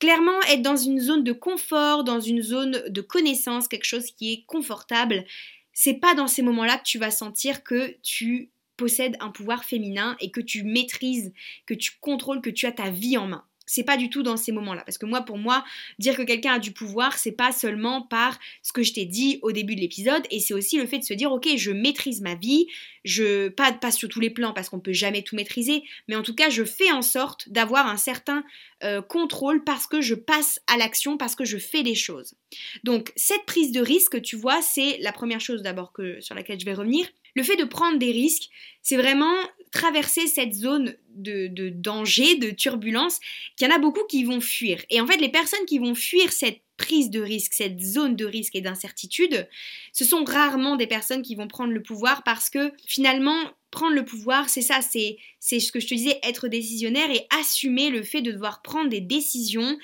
Clairement, 0.00 0.40
être 0.50 0.62
dans 0.62 0.76
une 0.76 1.00
zone 1.00 1.22
de 1.22 1.32
confort, 1.32 2.04
dans 2.04 2.20
une 2.20 2.42
zone 2.42 2.82
de 2.88 3.00
connaissance, 3.00 3.68
quelque 3.68 3.84
chose 3.84 4.10
qui 4.10 4.32
est 4.32 4.44
confortable, 4.46 5.24
c'est 5.72 5.94
pas 5.94 6.14
dans 6.14 6.26
ces 6.26 6.42
moments-là 6.42 6.78
que 6.78 6.84
tu 6.84 6.98
vas 6.98 7.10
sentir 7.10 7.62
que 7.62 7.96
tu 8.02 8.50
possèdes 8.76 9.16
un 9.20 9.30
pouvoir 9.30 9.64
féminin 9.64 10.16
et 10.20 10.30
que 10.30 10.40
tu 10.40 10.64
maîtrises, 10.64 11.32
que 11.66 11.74
tu 11.74 11.92
contrôles, 12.00 12.40
que 12.40 12.50
tu 12.50 12.66
as 12.66 12.72
ta 12.72 12.90
vie 12.90 13.16
en 13.16 13.28
main 13.28 13.44
c'est 13.66 13.84
pas 13.84 13.96
du 13.96 14.10
tout 14.10 14.22
dans 14.22 14.36
ces 14.36 14.52
moments-là. 14.52 14.82
Parce 14.84 14.98
que 14.98 15.06
moi, 15.06 15.22
pour 15.22 15.38
moi, 15.38 15.64
dire 15.98 16.16
que 16.16 16.22
quelqu'un 16.22 16.54
a 16.54 16.58
du 16.58 16.72
pouvoir, 16.72 17.18
c'est 17.18 17.32
pas 17.32 17.52
seulement 17.52 18.02
par 18.02 18.38
ce 18.62 18.72
que 18.72 18.82
je 18.82 18.92
t'ai 18.92 19.04
dit 19.04 19.38
au 19.42 19.52
début 19.52 19.74
de 19.74 19.80
l'épisode, 19.80 20.22
et 20.30 20.40
c'est 20.40 20.54
aussi 20.54 20.78
le 20.78 20.86
fait 20.86 20.98
de 20.98 21.04
se 21.04 21.14
dire, 21.14 21.32
ok, 21.32 21.48
je 21.56 21.70
maîtrise 21.70 22.20
ma 22.20 22.34
vie, 22.34 22.66
je 23.04 23.48
pas, 23.48 23.72
pas 23.72 23.90
sur 23.90 24.08
tous 24.08 24.20
les 24.20 24.30
plans 24.30 24.52
parce 24.52 24.68
qu'on 24.68 24.80
peut 24.80 24.92
jamais 24.92 25.22
tout 25.22 25.36
maîtriser, 25.36 25.82
mais 26.08 26.16
en 26.16 26.22
tout 26.22 26.34
cas, 26.34 26.50
je 26.50 26.64
fais 26.64 26.90
en 26.90 27.02
sorte 27.02 27.48
d'avoir 27.48 27.86
un 27.86 27.96
certain 27.96 28.44
euh, 28.82 29.02
contrôle 29.02 29.64
parce 29.64 29.86
que 29.86 30.00
je 30.00 30.14
passe 30.14 30.60
à 30.66 30.76
l'action, 30.76 31.16
parce 31.16 31.34
que 31.34 31.44
je 31.44 31.58
fais 31.58 31.82
des 31.82 31.94
choses. 31.94 32.34
Donc, 32.82 33.12
cette 33.16 33.44
prise 33.46 33.72
de 33.72 33.80
risque, 33.80 34.20
tu 34.22 34.36
vois, 34.36 34.60
c'est 34.62 34.98
la 35.00 35.12
première 35.12 35.40
chose 35.40 35.62
d'abord 35.62 35.92
que 35.92 36.20
sur 36.20 36.34
laquelle 36.34 36.60
je 36.60 36.64
vais 36.64 36.74
revenir. 36.74 37.06
Le 37.34 37.42
fait 37.42 37.56
de 37.56 37.64
prendre 37.64 37.98
des 37.98 38.12
risques, 38.12 38.48
c'est 38.82 38.96
vraiment 38.96 39.34
traverser 39.74 40.28
cette 40.28 40.54
zone 40.54 40.94
de, 41.16 41.68
danger, 41.68 42.36
de 42.36 42.50
turbulence, 42.50 43.18
qu'il 43.56 43.68
y 43.68 43.70
en 43.70 43.74
a 43.74 43.80
beaucoup 43.80 44.04
qui 44.08 44.24
vont 44.24 44.40
fuir. 44.40 44.80
Et 44.88 45.00
en 45.00 45.06
fait, 45.06 45.16
les 45.16 45.28
personnes 45.28 45.66
qui 45.66 45.78
vont 45.78 45.96
fuir 45.96 46.32
cette 46.32 46.60
prise 46.76 47.10
de 47.10 47.20
risque, 47.20 47.52
cette 47.52 47.80
zone 47.80 48.16
de 48.16 48.24
risque 48.24 48.54
et 48.54 48.60
d'incertitude, 48.60 49.48
ce 49.92 50.04
sont 50.04 50.24
rarement 50.24 50.76
des 50.76 50.86
personnes 50.86 51.22
qui 51.22 51.34
vont 51.34 51.48
prendre 51.48 51.72
le 51.72 51.82
pouvoir 51.82 52.22
parce 52.22 52.50
que 52.50 52.72
finalement, 52.86 53.36
prendre 53.72 53.94
le 53.94 54.04
pouvoir, 54.04 54.48
c'est 54.48 54.62
ça, 54.62 54.80
c'est, 54.80 55.18
c'est 55.40 55.58
ce 55.58 55.72
que 55.72 55.80
je 55.80 55.88
te 55.88 55.94
disais, 55.94 56.20
être 56.22 56.46
décisionnaire 56.46 57.10
et 57.10 57.26
assumer 57.40 57.90
le 57.90 58.02
fait 58.02 58.22
de 58.22 58.30
devoir 58.30 58.62
prendre 58.62 58.88
des 58.88 59.00
décisions 59.00 59.76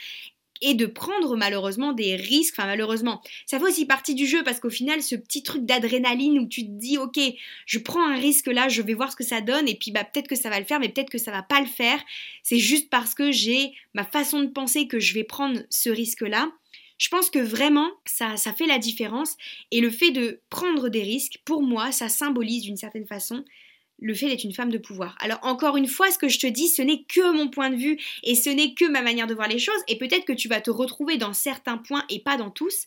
et 0.60 0.74
de 0.74 0.86
prendre 0.86 1.36
malheureusement 1.36 1.92
des 1.92 2.16
risques. 2.16 2.54
Enfin, 2.58 2.66
malheureusement, 2.66 3.22
ça 3.46 3.58
fait 3.58 3.64
aussi 3.64 3.86
partie 3.86 4.14
du 4.14 4.26
jeu 4.26 4.42
parce 4.42 4.60
qu'au 4.60 4.70
final, 4.70 5.02
ce 5.02 5.14
petit 5.16 5.42
truc 5.42 5.64
d'adrénaline 5.64 6.38
où 6.38 6.46
tu 6.46 6.62
te 6.62 6.70
dis, 6.70 6.98
ok, 6.98 7.18
je 7.66 7.78
prends 7.78 8.06
un 8.06 8.16
risque 8.16 8.46
là, 8.46 8.68
je 8.68 8.82
vais 8.82 8.94
voir 8.94 9.10
ce 9.10 9.16
que 9.16 9.24
ça 9.24 9.40
donne, 9.40 9.68
et 9.68 9.74
puis 9.74 9.90
bah, 9.90 10.04
peut-être 10.04 10.28
que 10.28 10.36
ça 10.36 10.50
va 10.50 10.58
le 10.58 10.66
faire, 10.66 10.80
mais 10.80 10.88
peut-être 10.88 11.10
que 11.10 11.18
ça 11.18 11.30
va 11.30 11.42
pas 11.42 11.60
le 11.60 11.66
faire. 11.66 12.00
C'est 12.42 12.58
juste 12.58 12.90
parce 12.90 13.14
que 13.14 13.32
j'ai 13.32 13.72
ma 13.94 14.04
façon 14.04 14.40
de 14.40 14.48
penser 14.48 14.86
que 14.86 15.00
je 15.00 15.14
vais 15.14 15.24
prendre 15.24 15.60
ce 15.70 15.90
risque-là. 15.90 16.50
Je 16.98 17.08
pense 17.08 17.30
que 17.30 17.38
vraiment, 17.38 17.88
ça, 18.04 18.36
ça 18.36 18.52
fait 18.52 18.66
la 18.66 18.78
différence. 18.78 19.36
Et 19.70 19.80
le 19.80 19.90
fait 19.90 20.10
de 20.10 20.40
prendre 20.50 20.90
des 20.90 21.02
risques, 21.02 21.38
pour 21.46 21.62
moi, 21.62 21.92
ça 21.92 22.10
symbolise 22.10 22.62
d'une 22.62 22.76
certaine 22.76 23.06
façon 23.06 23.42
le 24.00 24.14
fait 24.14 24.28
d'être 24.28 24.44
une 24.44 24.52
femme 24.52 24.70
de 24.70 24.78
pouvoir. 24.78 25.16
Alors 25.20 25.38
encore 25.42 25.76
une 25.76 25.86
fois, 25.86 26.10
ce 26.10 26.18
que 26.18 26.28
je 26.28 26.38
te 26.38 26.46
dis, 26.46 26.68
ce 26.68 26.82
n'est 26.82 27.02
que 27.02 27.32
mon 27.32 27.48
point 27.48 27.70
de 27.70 27.76
vue 27.76 27.98
et 28.22 28.34
ce 28.34 28.50
n'est 28.50 28.74
que 28.74 28.86
ma 28.86 29.02
manière 29.02 29.26
de 29.26 29.34
voir 29.34 29.48
les 29.48 29.58
choses 29.58 29.82
et 29.88 29.98
peut-être 29.98 30.24
que 30.24 30.32
tu 30.32 30.48
vas 30.48 30.60
te 30.60 30.70
retrouver 30.70 31.16
dans 31.16 31.32
certains 31.32 31.78
points 31.78 32.04
et 32.08 32.20
pas 32.20 32.36
dans 32.36 32.50
tous. 32.50 32.86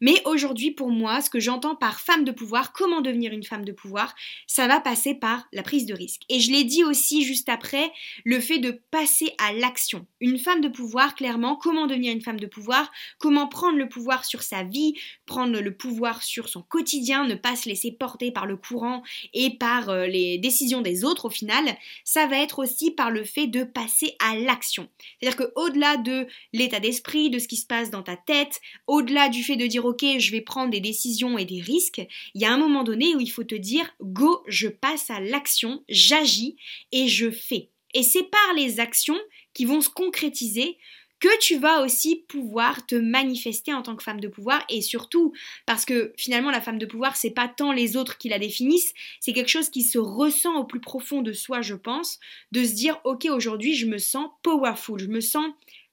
Mais 0.00 0.20
aujourd'hui, 0.24 0.70
pour 0.70 0.90
moi, 0.90 1.20
ce 1.20 1.30
que 1.30 1.40
j'entends 1.40 1.76
par 1.76 2.00
femme 2.00 2.24
de 2.24 2.32
pouvoir, 2.32 2.72
comment 2.72 3.00
devenir 3.00 3.32
une 3.32 3.44
femme 3.44 3.64
de 3.64 3.72
pouvoir, 3.72 4.14
ça 4.46 4.66
va 4.66 4.80
passer 4.80 5.14
par 5.14 5.46
la 5.52 5.62
prise 5.62 5.86
de 5.86 5.94
risque. 5.94 6.22
Et 6.28 6.40
je 6.40 6.50
l'ai 6.50 6.64
dit 6.64 6.84
aussi 6.84 7.24
juste 7.24 7.48
après, 7.48 7.90
le 8.24 8.40
fait 8.40 8.58
de 8.58 8.72
passer 8.90 9.32
à 9.38 9.52
l'action. 9.52 10.06
Une 10.20 10.38
femme 10.38 10.60
de 10.60 10.68
pouvoir, 10.68 11.14
clairement, 11.14 11.56
comment 11.56 11.86
devenir 11.86 12.12
une 12.12 12.20
femme 12.20 12.40
de 12.40 12.46
pouvoir, 12.46 12.90
comment 13.18 13.46
prendre 13.46 13.78
le 13.78 13.88
pouvoir 13.88 14.24
sur 14.24 14.42
sa 14.42 14.62
vie, 14.62 14.94
prendre 15.26 15.60
le 15.60 15.76
pouvoir 15.76 16.22
sur 16.22 16.48
son 16.48 16.62
quotidien, 16.62 17.24
ne 17.26 17.34
pas 17.34 17.56
se 17.56 17.68
laisser 17.68 17.92
porter 17.92 18.30
par 18.30 18.46
le 18.46 18.56
courant 18.56 19.02
et 19.32 19.56
par 19.56 19.88
euh, 19.88 20.06
les 20.06 20.38
décisions 20.38 20.53
des 20.82 21.04
autres 21.04 21.26
au 21.26 21.30
final, 21.30 21.76
ça 22.04 22.26
va 22.26 22.38
être 22.38 22.58
aussi 22.58 22.90
par 22.90 23.10
le 23.10 23.24
fait 23.24 23.46
de 23.46 23.64
passer 23.64 24.14
à 24.18 24.36
l'action. 24.36 24.88
C'est-à-dire 25.20 25.36
que 25.36 25.52
au-delà 25.56 25.96
de 25.96 26.26
l'état 26.52 26.80
d'esprit, 26.80 27.30
de 27.30 27.38
ce 27.38 27.48
qui 27.48 27.56
se 27.56 27.66
passe 27.66 27.90
dans 27.90 28.02
ta 28.02 28.16
tête, 28.16 28.60
au-delà 28.86 29.28
du 29.28 29.42
fait 29.42 29.56
de 29.56 29.66
dire 29.66 29.84
ok, 29.84 30.04
je 30.18 30.30
vais 30.30 30.40
prendre 30.40 30.70
des 30.70 30.80
décisions 30.80 31.38
et 31.38 31.44
des 31.44 31.60
risques, 31.60 32.06
il 32.34 32.40
y 32.40 32.44
a 32.44 32.52
un 32.52 32.58
moment 32.58 32.84
donné 32.84 33.14
où 33.14 33.20
il 33.20 33.30
faut 33.30 33.44
te 33.44 33.54
dire 33.54 33.94
go, 34.00 34.42
je 34.46 34.68
passe 34.68 35.10
à 35.10 35.20
l'action, 35.20 35.82
j'agis 35.88 36.56
et 36.92 37.08
je 37.08 37.30
fais. 37.30 37.70
Et 37.94 38.02
c'est 38.02 38.24
par 38.24 38.54
les 38.56 38.80
actions 38.80 39.18
qui 39.52 39.64
vont 39.64 39.80
se 39.80 39.88
concrétiser 39.88 40.76
que 41.24 41.38
tu 41.38 41.56
vas 41.56 41.80
aussi 41.80 42.16
pouvoir 42.28 42.84
te 42.84 42.94
manifester 42.94 43.72
en 43.72 43.80
tant 43.80 43.96
que 43.96 44.02
femme 44.02 44.20
de 44.20 44.28
pouvoir 44.28 44.62
et 44.68 44.82
surtout 44.82 45.32
parce 45.64 45.86
que 45.86 46.12
finalement 46.18 46.50
la 46.50 46.60
femme 46.60 46.76
de 46.76 46.84
pouvoir 46.84 47.16
c'est 47.16 47.30
pas 47.30 47.48
tant 47.48 47.72
les 47.72 47.96
autres 47.96 48.18
qui 48.18 48.28
la 48.28 48.38
définissent, 48.38 48.92
c'est 49.20 49.32
quelque 49.32 49.48
chose 49.48 49.70
qui 49.70 49.84
se 49.84 49.96
ressent 49.96 50.54
au 50.56 50.64
plus 50.64 50.80
profond 50.80 51.22
de 51.22 51.32
soi 51.32 51.62
je 51.62 51.76
pense, 51.76 52.20
de 52.52 52.62
se 52.62 52.74
dire 52.74 53.00
ok 53.04 53.24
aujourd'hui 53.30 53.74
je 53.74 53.86
me 53.86 53.96
sens 53.96 54.28
powerful, 54.42 55.00
je 55.00 55.06
me 55.06 55.22
sens 55.22 55.46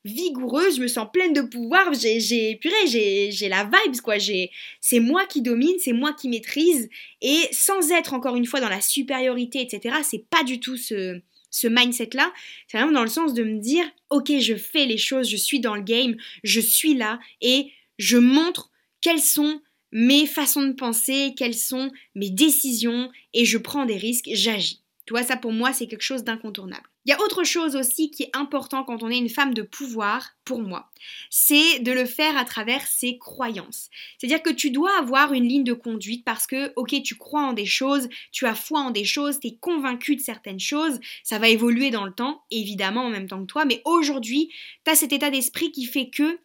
vigoureuse, 0.03 0.75
je 0.75 0.81
me 0.81 0.87
sens 0.87 1.07
pleine 1.13 1.31
de 1.31 1.41
pouvoir, 1.41 1.93
j'ai, 1.93 2.19
j'ai, 2.19 2.57
purée, 2.57 2.87
j'ai, 2.87 3.31
j'ai 3.31 3.47
la 3.47 3.63
vibes, 3.63 4.01
quoi, 4.01 4.15
c'est 4.81 4.99
moi 4.99 5.25
qui 5.27 5.41
domine, 5.41 5.77
c'est 5.79 5.93
moi 5.93 6.11
qui 6.11 6.27
maîtrise, 6.27 6.89
et 7.21 7.39
sans 7.51 7.91
être 7.91 8.15
encore 8.15 8.35
une 8.35 8.47
fois 8.47 8.59
dans 8.59 8.67
la 8.67 8.81
supériorité, 8.81 9.61
etc., 9.61 9.97
c'est 10.03 10.25
pas 10.27 10.43
du 10.43 10.59
tout 10.59 10.75
ce, 10.75 11.21
ce 11.51 11.67
mindset-là, 11.67 12.33
c'est 12.67 12.77
vraiment 12.77 12.93
dans 12.93 13.03
le 13.03 13.09
sens 13.09 13.33
de 13.33 13.43
me 13.43 13.59
dire, 13.59 13.85
ok, 14.09 14.31
je 14.39 14.55
fais 14.55 14.85
les 14.85 14.97
choses, 14.97 15.29
je 15.29 15.37
suis 15.37 15.59
dans 15.59 15.75
le 15.75 15.83
game, 15.83 16.15
je 16.43 16.59
suis 16.59 16.95
là 16.95 17.19
et 17.41 17.71
je 17.99 18.17
montre 18.17 18.71
quelles 19.01 19.21
sont 19.21 19.61
mes 19.91 20.25
façons 20.25 20.63
de 20.63 20.73
penser, 20.73 21.33
quelles 21.37 21.55
sont 21.55 21.91
mes 22.15 22.29
décisions 22.29 23.11
et 23.33 23.45
je 23.45 23.57
prends 23.57 23.85
des 23.85 23.97
risques, 23.97 24.29
j'agis. 24.31 24.80
Tu 25.11 25.17
vois, 25.17 25.27
ça 25.27 25.35
pour 25.35 25.51
moi, 25.51 25.73
c'est 25.73 25.87
quelque 25.87 26.03
chose 26.03 26.23
d'incontournable. 26.23 26.87
Il 27.03 27.09
y 27.09 27.13
a 27.13 27.19
autre 27.19 27.43
chose 27.43 27.75
aussi 27.75 28.11
qui 28.11 28.23
est 28.23 28.29
important 28.31 28.85
quand 28.85 29.03
on 29.03 29.09
est 29.09 29.17
une 29.17 29.27
femme 29.27 29.53
de 29.53 29.61
pouvoir, 29.61 30.37
pour 30.45 30.61
moi, 30.61 30.89
c'est 31.29 31.79
de 31.79 31.91
le 31.91 32.05
faire 32.05 32.37
à 32.37 32.45
travers 32.45 32.87
ses 32.87 33.17
croyances. 33.17 33.89
C'est-à-dire 34.17 34.41
que 34.41 34.53
tu 34.53 34.71
dois 34.71 34.97
avoir 34.97 35.33
une 35.33 35.49
ligne 35.49 35.65
de 35.65 35.73
conduite 35.73 36.23
parce 36.23 36.47
que, 36.47 36.71
ok, 36.77 37.03
tu 37.03 37.15
crois 37.15 37.41
en 37.41 37.51
des 37.51 37.65
choses, 37.65 38.07
tu 38.31 38.45
as 38.45 38.55
foi 38.55 38.79
en 38.79 38.91
des 38.91 39.03
choses, 39.03 39.41
tu 39.41 39.47
es 39.47 39.57
convaincu 39.59 40.15
de 40.15 40.21
certaines 40.21 40.61
choses, 40.61 41.01
ça 41.25 41.39
va 41.39 41.49
évoluer 41.49 41.89
dans 41.89 42.05
le 42.05 42.13
temps, 42.13 42.45
évidemment 42.49 43.03
en 43.03 43.09
même 43.09 43.27
temps 43.27 43.41
que 43.41 43.51
toi, 43.51 43.65
mais 43.65 43.81
aujourd'hui, 43.83 44.49
tu 44.85 44.91
as 44.91 44.95
cet 44.95 45.11
état 45.11 45.29
d'esprit 45.29 45.73
qui 45.73 45.83
fait 45.83 46.09
que 46.09 46.39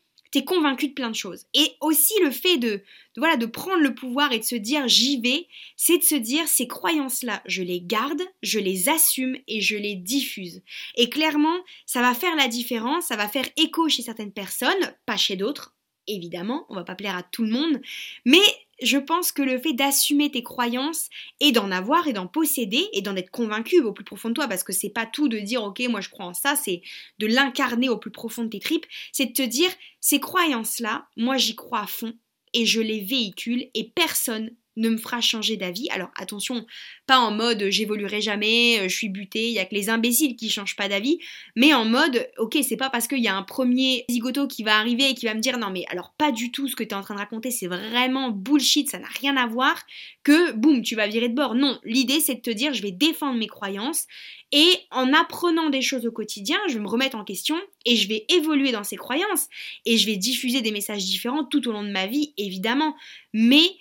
convaincu 0.44 0.88
de 0.88 0.94
plein 0.94 1.10
de 1.10 1.14
choses. 1.14 1.46
Et 1.54 1.72
aussi 1.80 2.14
le 2.22 2.30
fait 2.30 2.58
de, 2.58 2.82
voilà, 3.16 3.36
de 3.36 3.46
prendre 3.46 3.82
le 3.82 3.94
pouvoir 3.94 4.32
et 4.32 4.38
de 4.38 4.44
se 4.44 4.54
dire 4.54 4.88
j'y 4.88 5.20
vais, 5.20 5.46
c'est 5.76 5.98
de 5.98 6.02
se 6.02 6.14
dire 6.14 6.46
ces 6.48 6.66
croyances-là, 6.66 7.42
je 7.46 7.62
les 7.62 7.80
garde, 7.80 8.22
je 8.42 8.58
les 8.58 8.88
assume 8.88 9.36
et 9.48 9.60
je 9.60 9.76
les 9.76 9.94
diffuse. 9.94 10.62
Et 10.96 11.08
clairement, 11.08 11.56
ça 11.86 12.00
va 12.00 12.14
faire 12.14 12.36
la 12.36 12.48
différence, 12.48 13.06
ça 13.06 13.16
va 13.16 13.28
faire 13.28 13.48
écho 13.56 13.88
chez 13.88 14.02
certaines 14.02 14.32
personnes, 14.32 14.94
pas 15.06 15.16
chez 15.16 15.36
d'autres, 15.36 15.74
évidemment, 16.06 16.66
on 16.68 16.74
va 16.74 16.84
pas 16.84 16.94
plaire 16.94 17.16
à 17.16 17.22
tout 17.22 17.42
le 17.42 17.50
monde, 17.50 17.80
mais 18.24 18.42
je 18.83 18.99
pense 18.99 19.33
que 19.33 19.42
le 19.42 19.59
fait 19.59 19.73
d'assumer 19.73 20.30
tes 20.30 20.42
croyances 20.42 21.09
et 21.40 21.52
d'en 21.52 21.71
avoir 21.71 22.09
et 22.09 22.12
d'en 22.12 22.26
posséder 22.26 22.87
et 22.92 23.02
d'en 23.02 23.16
être 23.16 23.30
convaincu 23.30 23.80
au 23.80 23.92
plus 23.92 24.04
profond 24.04 24.28
de 24.28 24.35
toi, 24.35 24.49
parce 24.49 24.64
que 24.64 24.73
c'est 24.73 24.90
pas 24.90 25.06
tout 25.06 25.28
de 25.28 25.38
dire 25.38 25.62
ok 25.62 25.80
moi 25.88 26.00
je 26.00 26.11
crois 26.11 26.26
en 26.26 26.35
ça, 26.35 26.56
c'est 26.56 26.83
de 27.18 27.26
l'incarner 27.26 27.88
au 27.88 27.97
plus 27.97 28.11
profond 28.11 28.45
de 28.45 28.50
tes 28.50 28.61
tripes, 28.61 28.87
c'est 29.12 29.26
de 29.26 29.33
te 29.33 29.42
dire 29.42 29.71
ces 30.00 30.21
croyances-là, 30.21 31.06
moi 31.16 31.37
j'y 31.37 31.56
crois 31.56 31.80
à 31.80 31.87
fond 31.87 32.14
et 32.52 32.66
je 32.66 32.80
les 32.80 33.00
véhicule 33.00 33.68
et 33.75 33.92
personne 33.95 34.50
ne 34.76 34.88
me 34.88 34.97
fera 34.97 35.21
changer 35.21 35.56
d'avis. 35.56 35.88
Alors 35.90 36.11
attention, 36.16 36.66
pas 37.06 37.18
en 37.18 37.30
mode 37.30 37.66
j'évoluerai 37.71 38.21
jamais, 38.21 38.80
euh, 38.80 38.88
je 38.88 38.95
suis 38.95 39.09
buté, 39.09 39.49
il 39.49 39.54
y 39.54 39.59
a 39.59 39.64
que 39.64 39.75
les 39.75 39.88
imbéciles 39.88 40.37
qui 40.37 40.50
changent 40.50 40.76
pas 40.76 40.88
d'avis, 40.88 41.18
mais 41.54 41.75
en 41.75 41.85
mode 41.85 42.28
ok, 42.38 42.59
c'est 42.62 42.76
pas 42.76 42.90
parce 42.90 43.09
qu'il 43.09 43.23
y 43.23 43.28
a 43.28 43.37
un 43.37 43.42
premier 43.42 44.04
zigoto 44.11 44.47
qui 44.47 44.62
va 44.62 44.78
arriver 44.78 45.11
et 45.11 45.14
qui 45.14 45.26
va 45.26 45.35
me 45.35 45.40
dire 45.40 45.59
non 45.59 45.71
mais 45.71 45.85
alors 45.88 46.12
pas 46.16 46.33
du 46.33 46.50
tout 46.50 46.68
ce 46.68 46.76
que 46.76 46.85
tu 46.85 46.90
es 46.90 46.95
en 46.95 47.02
train 47.02 47.14
de 47.14 47.21
raconter, 47.21 47.50
c'est 47.50 47.66
vraiment 47.66 48.30
bullshit, 48.30 48.90
ça 48.90 48.99
n'a 48.99 49.09
rien 49.21 49.37
à 49.37 49.47
voir, 49.47 49.85
que 50.23 50.52
boum, 50.52 50.83
tu 50.83 50.97
vas 50.97 51.06
virer 51.06 51.28
de 51.28 51.35
bord. 51.35 51.54
Non, 51.54 51.78
l'idée 51.85 52.21
c'est 52.21 52.37
de 52.37 52.40
te 52.40 52.50
dire 52.50 52.75
je 52.75 52.83
vais 52.83 52.92
défendre 52.92 53.38
mes 53.38 53.47
croyances 53.47 54.06
et 54.52 54.78
en 54.90 55.12
apprenant 55.12 55.71
des 55.71 55.83
choses 55.83 56.06
au 56.06 56.12
quotidien, 56.12 56.59
je 56.68 56.75
vais 56.75 56.80
me 56.80 56.88
remettre 56.88 57.16
en 57.16 57.25
question 57.25 57.56
et 57.85 57.97
je 57.97 58.09
vais 58.09 58.26
évoluer 58.28 58.71
dans 58.71 58.85
ces 58.85 58.97
croyances 58.97 59.49
et 59.85 59.97
je 59.97 60.06
vais 60.06 60.16
diffuser 60.16 60.61
des 60.61 60.71
messages 60.71 61.04
différents 61.04 61.45
tout 61.45 61.66
au 61.68 61.73
long 61.73 61.83
de 61.83 61.90
ma 61.90 62.06
vie, 62.06 62.33
évidemment. 62.37 62.95
Mais 63.33 63.73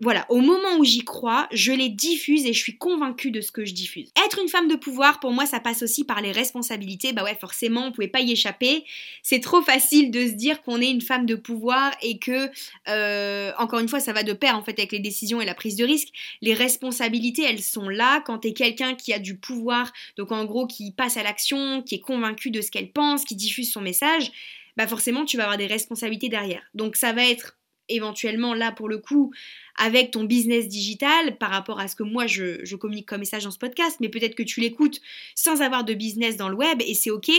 voilà, 0.00 0.24
au 0.30 0.40
moment 0.40 0.78
où 0.78 0.84
j'y 0.84 1.04
crois, 1.04 1.46
je 1.52 1.72
les 1.72 1.90
diffuse 1.90 2.46
et 2.46 2.54
je 2.54 2.58
suis 2.58 2.78
convaincue 2.78 3.30
de 3.30 3.42
ce 3.42 3.52
que 3.52 3.66
je 3.66 3.74
diffuse. 3.74 4.10
Être 4.24 4.38
une 4.40 4.48
femme 4.48 4.66
de 4.66 4.74
pouvoir, 4.74 5.20
pour 5.20 5.30
moi, 5.32 5.44
ça 5.44 5.60
passe 5.60 5.82
aussi 5.82 6.04
par 6.04 6.22
les 6.22 6.32
responsabilités. 6.32 7.12
Bah 7.12 7.22
ouais, 7.22 7.36
forcément, 7.38 7.86
on 7.86 7.92
pouvait 7.92 8.08
pas 8.08 8.20
y 8.20 8.32
échapper. 8.32 8.84
C'est 9.22 9.40
trop 9.40 9.60
facile 9.60 10.10
de 10.10 10.26
se 10.26 10.32
dire 10.32 10.62
qu'on 10.62 10.80
est 10.80 10.90
une 10.90 11.02
femme 11.02 11.26
de 11.26 11.34
pouvoir 11.34 11.92
et 12.00 12.18
que, 12.18 12.48
euh, 12.88 13.52
encore 13.58 13.80
une 13.80 13.88
fois, 13.88 14.00
ça 14.00 14.14
va 14.14 14.22
de 14.22 14.32
pair 14.32 14.56
en 14.56 14.62
fait 14.62 14.78
avec 14.78 14.92
les 14.92 15.00
décisions 15.00 15.42
et 15.42 15.44
la 15.44 15.54
prise 15.54 15.76
de 15.76 15.84
risque. 15.84 16.08
Les 16.40 16.54
responsabilités, 16.54 17.42
elles 17.42 17.62
sont 17.62 17.90
là 17.90 18.22
quand 18.24 18.38
t'es 18.38 18.54
quelqu'un 18.54 18.94
qui 18.94 19.12
a 19.12 19.18
du 19.18 19.36
pouvoir, 19.36 19.92
donc 20.16 20.32
en 20.32 20.46
gros 20.46 20.66
qui 20.66 20.92
passe 20.92 21.18
à 21.18 21.22
l'action, 21.22 21.82
qui 21.82 21.96
est 21.96 22.00
convaincu 22.00 22.50
de 22.50 22.62
ce 22.62 22.70
qu'elle 22.70 22.90
pense, 22.90 23.24
qui 23.24 23.36
diffuse 23.36 23.70
son 23.70 23.82
message. 23.82 24.32
Bah 24.78 24.86
forcément, 24.86 25.26
tu 25.26 25.36
vas 25.36 25.42
avoir 25.42 25.58
des 25.58 25.66
responsabilités 25.66 26.30
derrière. 26.30 26.62
Donc 26.74 26.96
ça 26.96 27.12
va 27.12 27.26
être 27.26 27.58
éventuellement 27.90 28.54
là 28.54 28.72
pour 28.72 28.88
le 28.88 28.98
coup 28.98 29.32
avec 29.76 30.10
ton 30.10 30.24
business 30.24 30.68
digital 30.68 31.38
par 31.38 31.50
rapport 31.50 31.80
à 31.80 31.88
ce 31.88 31.96
que 31.96 32.02
moi 32.02 32.26
je, 32.26 32.74
communique 32.76 33.06
comme 33.06 33.20
message 33.20 33.44
dans 33.44 33.50
ce 33.50 33.58
podcast, 33.58 33.96
mais 34.00 34.08
peut-être 34.08 34.34
que 34.34 34.42
tu 34.42 34.60
l'écoutes 34.60 35.00
sans 35.34 35.62
avoir 35.62 35.84
de 35.84 35.94
business 35.94 36.36
dans 36.36 36.48
le 36.48 36.56
web 36.56 36.82
et 36.86 36.94
c'est 36.94 37.10
ok. 37.10 37.30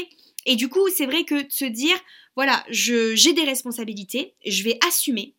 Et 0.46 0.56
du 0.56 0.70
coup, 0.70 0.88
c'est 0.96 1.06
vrai 1.06 1.24
que 1.24 1.44
de 1.44 1.52
se 1.52 1.66
dire, 1.66 1.96
voilà, 2.36 2.64
j'ai 2.70 3.34
des 3.34 3.44
responsabilités, 3.44 4.34
je 4.46 4.64
vais 4.64 4.80
assumer. 4.88 5.36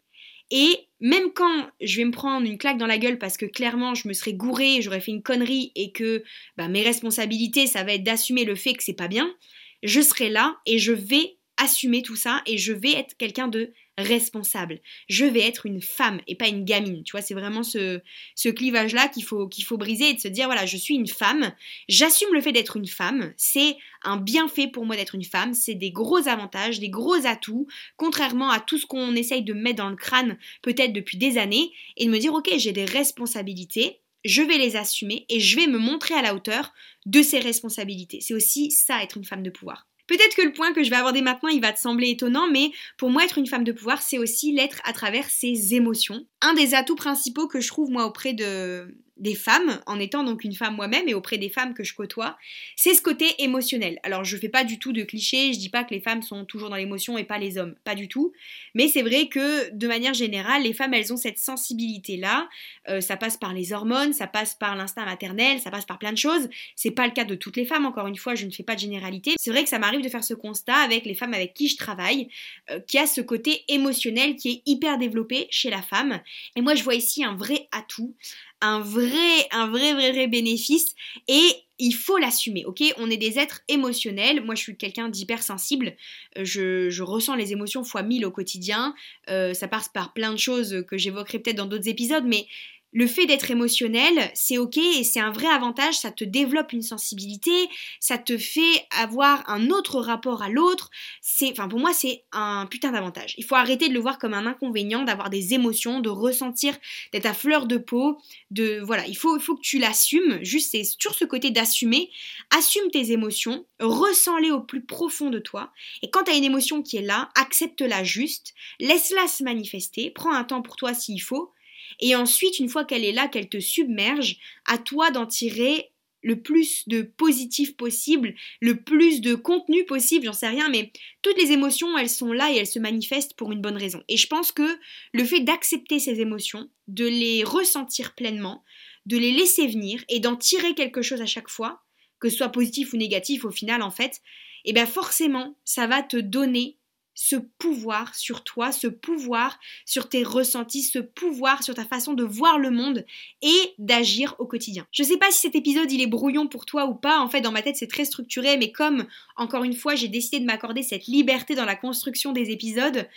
Et 0.51 0.87
même 1.01 1.33
quand 1.33 1.67
je 1.81 1.97
vais 1.97 2.05
me 2.05 2.13
prendre 2.13 2.47
une 2.47 2.59
claque 2.59 2.79
dans 2.79 2.87
la 2.87 2.99
gueule 2.99 3.19
parce 3.19 3.37
que 3.37 3.47
clairement 3.47 3.95
je 3.95 4.07
me 4.07 4.13
serais 4.13 4.35
gourée, 4.35 4.83
j'aurais 4.83 5.01
fait 5.01 5.11
une 5.11 5.23
connerie 5.23 5.73
et 5.75 5.93
que 5.93 6.23
bah, 6.57 6.69
mes 6.69 6.83
responsabilités, 6.83 7.67
ça 7.67 7.83
va 7.85 7.95
être 7.95 8.05
d'assumer 8.05 8.45
le 8.45 8.55
fait 8.55 8.75
que 8.75 8.85
c'est 8.85 8.93
pas 8.93 9.09
bien, 9.09 9.35
je 9.83 10.01
serai 10.01 10.29
là 10.29 10.59
et 10.67 10.79
je 10.79 10.93
vais 10.93 11.39
assumer 11.57 12.03
tout 12.03 12.17
ça 12.17 12.43
et 12.47 12.59
je 12.59 12.73
vais 12.73 12.93
être 12.93 13.17
quelqu'un 13.17 13.49
de 13.49 13.73
responsable. 13.99 14.81
Je 15.09 15.25
vais 15.25 15.41
être 15.41 15.67
une 15.67 15.83
femme 15.83 16.21
et 16.27 16.35
pas 16.35 16.49
une 16.49 16.65
gamine. 16.65 17.03
Tu 17.05 17.13
vois, 17.13 17.21
c'est 17.21 17.35
vraiment 17.35 17.63
ce, 17.63 18.01
ce 18.35 18.49
clivage-là 18.49 19.09
qu'il 19.09 19.25
faut, 19.25 19.49
qu'il 19.49 19.65
faut 19.65 19.77
briser 19.77 20.11
et 20.11 20.15
de 20.15 20.21
se 20.21 20.29
dire, 20.29 20.47
voilà, 20.47 20.67
je 20.67 20.77
suis 20.77 20.95
une 20.95 21.07
femme, 21.07 21.53
j'assume 21.89 22.33
le 22.33 22.41
fait 22.41 22.53
d'être 22.53 22.77
une 22.77 22.87
femme, 22.87 23.33
c'est 23.37 23.77
un 24.03 24.17
bienfait 24.17 24.69
pour 24.69 24.87
moi 24.87 24.97
d'être 24.97 25.15
une 25.15 25.25
femme, 25.25 25.55
c'est 25.55 25.75
des 25.75 25.91
gros 25.91 26.27
avantages, 26.29 26.81
des 26.81 26.91
gros 26.91 27.27
atouts, 27.27 27.67
contrairement 27.97 28.51
à 28.51 28.61
tout 28.61 28.79
ce 28.79 28.87
qu'on 28.87 29.15
essaye 29.15 29.43
de 29.43 29.53
mettre 29.53 29.77
dans 29.77 29.91
le 29.91 29.97
crâne 29.97 30.39
peut-être 30.63 30.93
depuis 30.93 31.19
des 31.19 31.39
années, 31.39 31.71
et 31.97 32.07
de 32.07 32.11
me 32.11 32.19
dire, 32.19 32.35
ok, 32.35 32.51
j'ai 32.57 32.73
des 32.73 32.85
responsabilités, 32.85 34.01
je 34.25 34.43
vais 34.43 34.59
les 34.59 34.77
assumer 34.77 35.27
et 35.29 35.41
je 35.41 35.57
vais 35.57 35.67
me 35.67 35.79
montrer 35.79 36.15
à 36.15 36.23
la 36.23 36.35
hauteur 36.35 36.73
de 37.07 37.23
ces 37.23 37.41
responsabilités. 37.41 38.21
C'est 38.21 38.35
aussi 38.35 38.71
ça, 38.71 39.03
être 39.03 39.17
une 39.17 39.25
femme 39.25 39.43
de 39.43 39.51
pouvoir. 39.51 39.87
Peut-être 40.07 40.35
que 40.37 40.43
le 40.43 40.53
point 40.53 40.73
que 40.73 40.83
je 40.83 40.91
vais 40.91 40.97
aborder 40.97 41.23
maintenant, 41.23 41.49
il 41.49 41.61
va 41.61 41.73
te 41.73 41.81
sembler 41.81 42.11
étonnant, 42.11 42.49
mais 42.51 42.71
pour 42.99 43.11
moi, 43.11 43.25
être 43.25 43.39
une 43.39 43.47
femme 43.47 43.65
de 43.65 43.73
pouvoir, 43.73 44.03
c'est 44.03 44.19
aussi 44.19 44.53
l'être 44.53 44.81
à 44.85 44.93
travers 44.93 45.29
ses 45.31 45.75
émotions. 45.75 46.27
Un 46.41 46.55
des 46.55 46.75
atouts 46.75 46.97
principaux 46.97 47.47
que 47.47 47.61
je 47.61 47.69
trouve, 47.69 47.91
moi, 47.91 48.07
auprès 48.07 48.33
de, 48.33 48.97
des 49.23 49.37
femmes, 49.37 49.81
en 49.87 50.01
étant 50.01 50.25
donc 50.25 50.43
une 50.43 50.53
femme 50.53 50.75
moi-même 50.75 51.09
et 51.09 51.15
auprès 51.15 51.39
des 51.39 51.49
femmes 51.49 51.75
que 51.75 51.85
je 51.85 51.95
côtoie, 51.95 52.37
c'est 52.75 52.93
ce 52.93 53.01
côté 53.01 53.27
émotionnel. 53.39 54.01
Alors 54.03 54.25
je 54.25 54.37
fais 54.37 54.49
pas 54.49 54.65
du 54.65 54.81
tout 54.81 54.93
de 54.93 55.05
clichés, 55.05 55.53
je 55.53 55.61
dis 55.61 55.69
pas 55.69 55.85
que 55.85 55.95
les 55.95 56.01
femmes 56.01 56.23
sont 56.23 56.45
toujours 56.45 56.71
dans 56.71 56.77
l'émotion 56.77 57.17
et 57.17 57.23
pas 57.23 57.39
les 57.39 57.57
hommes, 57.57 57.77
pas 57.85 57.95
du 57.95 58.09
tout. 58.09 58.33
Mais 58.75 58.89
c'est 58.89 59.03
vrai 59.03 59.29
que 59.29 59.71
de 59.71 59.87
manière 59.87 60.13
générale, 60.13 60.65
les 60.65 60.73
femmes 60.73 60.93
elles 60.93 61.13
ont 61.13 61.17
cette 61.17 61.39
sensibilité-là. 61.39 62.49
Euh, 62.89 63.01
ça 63.01 63.17
passe 63.17 63.37
par 63.37 63.55
les 63.55 63.73
hormones, 63.73 64.13
ça 64.13 64.27
passe 64.27 64.57
par 64.57 64.75
l'instinct 64.75 65.05
maternel, 65.05 65.61
ça 65.61 65.71
passe 65.71 65.87
par 65.87 66.01
plein 66.01 66.13
de 66.13 66.19
choses. 66.19 66.49
C'est 66.75 66.91
pas 66.91 67.07
le 67.07 67.13
cas 67.13 67.25
de 67.25 67.37
toutes 67.37 67.57
les 67.57 67.65
femmes, 67.65 67.87
encore 67.87 68.09
une 68.09 68.17
fois, 68.17 68.35
je 68.35 68.45
ne 68.45 68.51
fais 68.51 68.65
pas 68.65 68.75
de 68.75 68.81
généralité. 68.81 69.35
C'est 69.39 69.51
vrai 69.51 69.63
que 69.63 69.71
ça 69.71 69.79
m'arrive 69.79 70.03
de 70.03 70.09
faire 70.09 70.25
ce 70.25 70.35
constat 70.35 70.75
avec 70.75 71.07
les 71.07 71.15
femmes 71.15 71.33
avec 71.35 71.55
qui 71.55 71.69
je 71.69 71.77
travaille, 71.77 72.29
euh, 72.73 72.81
qui 72.81 72.99
a 72.99 73.07
ce 73.07 73.21
côté 73.21 73.63
émotionnel 73.69 74.35
qui 74.35 74.51
est 74.51 74.63
hyper 74.67 74.99
développé 74.99 75.47
chez 75.51 75.71
la 75.71 75.81
femme. 75.81 76.21
Et 76.57 76.61
moi 76.61 76.75
je 76.75 76.83
vois 76.83 76.97
ici 76.97 77.23
un 77.23 77.37
vrai 77.37 77.69
atout 77.71 78.17
un 78.63 78.81
vrai, 78.81 79.47
un 79.51 79.67
vrai, 79.67 79.93
vrai, 79.93 80.13
vrai 80.13 80.29
bénéfice 80.29 80.95
et 81.29 81.51
il 81.79 81.93
faut 81.93 82.17
l'assumer, 82.17 82.65
ok? 82.65 82.81
On 82.99 83.11
est 83.11 83.17
des 83.17 83.41
êtres 83.41 83.63
émotionnels. 83.67 84.41
Moi, 84.45 84.55
je 84.55 84.63
suis 84.63 84.77
quelqu'un 84.77 85.09
d'hypersensible. 85.09 85.97
Euh, 86.39 86.45
je, 86.45 86.89
je, 86.91 87.03
ressens 87.03 87.35
les 87.35 87.53
émotions 87.53 87.83
fois 87.83 88.03
mille 88.05 88.25
au 88.25 88.31
quotidien. 88.31 88.95
Euh, 89.29 89.53
ça 89.53 89.67
passe 89.67 89.89
par 89.89 90.13
plein 90.13 90.33
de 90.33 90.39
choses 90.39 90.85
que 90.87 90.97
j'évoquerai 90.97 91.41
peut-être 91.41 91.57
dans 91.57 91.67
d'autres 91.67 91.89
épisodes, 91.89 92.25
mais 92.25 92.47
le 92.93 93.07
fait 93.07 93.27
d'être 93.27 93.51
émotionnel, 93.51 94.31
c'est 94.35 94.59
ok 94.59 94.77
et 94.77 95.05
c'est 95.05 95.21
un 95.21 95.31
vrai 95.31 95.47
avantage, 95.47 95.95
ça 95.95 96.11
te 96.11 96.25
développe 96.25 96.73
une 96.73 96.83
sensibilité, 96.83 97.69
ça 98.01 98.19
te 98.19 98.37
fait 98.37 98.87
avoir 98.91 99.49
un 99.49 99.71
autre 99.71 100.01
rapport 100.01 100.43
à 100.43 100.51
l'autre. 100.51 100.91
C'est, 101.23 101.51
enfin 101.53 101.69
pour 101.69 101.79
moi 101.79 101.93
c'est 101.95 102.25
un 102.33 102.67
putain 102.67 102.93
d'avantage. 102.93 103.35
Il 103.39 103.45
faut 103.45 103.55
arrêter 103.55 103.89
de 103.89 103.95
le 103.95 104.01
voir 104.01 104.19
comme 104.19 104.35
un 104.35 104.47
inconvénient, 104.47 105.05
d'avoir 105.05 105.31
des 105.31 105.55
émotions, 105.55 106.01
de 106.01 106.11
ressentir, 106.11 106.77
d'être 107.13 107.27
à 107.27 107.35
fleur 107.35 107.67
de 107.67 107.79
peau, 107.79 108.19
de 108.51 108.81
voilà, 108.85 109.07
il 109.07 109.17
faut, 109.17 109.37
il 109.37 109.43
faut 109.43 109.57
que 109.57 109.63
tu 109.63 109.79
l'assumes. 109.79 110.39
Juste 110.43 110.73
c'est 110.73 110.85
sur 110.85 111.15
ce 111.15 111.25
côté 111.25 111.51
d'assumer, 111.51 112.11
assume 112.51 112.91
tes 112.91 113.13
émotions, 113.13 113.65
ressens-les 113.81 114.51
au 114.51 114.61
plus 114.61 114.85
profond 114.85 115.31
de 115.31 115.39
toi 115.39 115.73
et 116.03 116.11
quand 116.11 116.25
tu 116.25 116.31
as 116.31 116.37
une 116.37 116.45
émotion 116.45 116.83
qui 116.83 116.99
est 116.99 117.03
là, 117.03 117.31
accepte-la 117.37 118.05
juste, 118.05 118.55
laisse-la 118.81 119.27
se 119.29 119.45
manifester, 119.45 120.11
prends 120.11 120.35
un 120.35 120.45
temps 120.45 120.63
pour 120.63 120.77
toi 120.77 120.93
s'il 120.95 121.23
faut 121.23 121.53
et 122.01 122.15
ensuite, 122.15 122.59
une 122.59 122.69
fois 122.69 122.85
qu'elle 122.85 123.05
est 123.05 123.13
là, 123.13 123.29
qu'elle 123.29 123.49
te 123.49 123.61
submerge, 123.61 124.39
à 124.67 124.79
toi 124.79 125.11
d'en 125.11 125.27
tirer 125.27 125.93
le 126.23 126.41
plus 126.41 126.89
de 126.89 127.03
positif 127.03 127.77
possible, 127.77 128.35
le 128.61 128.81
plus 128.81 129.21
de 129.21 129.35
contenu 129.35 129.85
possible, 129.85 130.27
j'en 130.27 130.33
sais 130.33 130.49
rien, 130.49 130.69
mais 130.69 130.93
toutes 131.21 131.41
les 131.41 131.53
émotions, 131.53 131.99
elles 131.99 132.09
sont 132.09 132.33
là 132.33 132.53
et 132.53 132.57
elles 132.57 132.67
se 132.67 132.79
manifestent 132.79 133.35
pour 133.35 133.53
une 133.53 133.61
bonne 133.61 133.77
raison. 133.77 134.03
Et 134.09 134.17
je 134.17 134.29
pense 134.29 134.53
que 134.53 134.79
le 135.13 135.25
fait 135.25 135.41
d'accepter 135.41 135.99
ces 135.99 136.21
émotions, 136.21 136.69
de 136.89 137.07
les 137.07 137.43
ressentir 137.45 138.15
pleinement, 138.15 138.65
de 139.07 139.17
les 139.17 139.33
laisser 139.33 139.67
venir 139.67 140.05
et 140.09 140.21
d'en 140.21 140.37
tirer 140.37 140.75
quelque 140.75 141.03
chose 141.03 141.21
à 141.21 141.27
chaque 141.27 141.51
fois, 141.51 141.83
que 142.21 142.29
ce 142.29 142.37
soit 142.37 142.51
positif 142.51 142.93
ou 142.93 142.97
négatif 142.97 143.45
au 143.45 143.51
final 143.51 143.83
en 143.83 143.91
fait, 143.91 144.21
et 144.65 144.71
eh 144.71 144.73
bien 144.73 144.87
forcément, 144.87 145.57
ça 145.65 145.89
va 145.89 146.05
te 146.05 146.17
donner 146.17 146.79
ce 147.15 147.37
pouvoir 147.37 148.15
sur 148.15 148.45
toi, 148.45 148.73
ce 148.73 148.87
pouvoir 148.87 149.59
sur 149.85 150.09
tes 150.09 150.23
ressentis, 150.23 150.83
ce 150.83 150.99
pouvoir 150.99 151.63
sur 151.63 151.75
ta 151.75 151.85
façon 151.85 152.15
de 152.15 152.25
voir 152.25 152.59
le 152.59 152.71
monde 152.71 153.05
et 153.43 153.75
d'agir 153.79 154.35
au 154.39 154.47
quotidien. 154.47 154.87
Je 154.93 155.03
sais 155.03 155.19
pas 155.19 155.31
si 155.31 155.41
cet 155.41 155.55
épisode 155.55 155.91
il 155.93 156.01
est 156.01 156.07
brouillon 156.07 156.49
pour 156.49 156.67
toi 156.67 156.87
ou 156.87 156.95
pas, 156.95 157.21
en 157.21 157.29
fait 157.29 157.41
dans 157.41 157.53
ma 157.53 157.63
tête 157.63 157.77
c'est 157.77 157.87
très 157.87 158.05
structuré, 158.05 158.57
mais 158.57 158.73
comme 158.73 159.07
encore 159.37 159.65
une 159.65 159.75
fois 159.75 159.95
j'ai 159.95 160.09
décidé 160.09 160.41
de 160.41 160.47
m'accorder 160.47 160.83
cette 160.83 161.07
liberté 161.07 161.55
dans 161.55 161.65
la 161.65 161.77
construction 161.77 162.33
des 162.33 162.51
épisodes, 162.51 163.09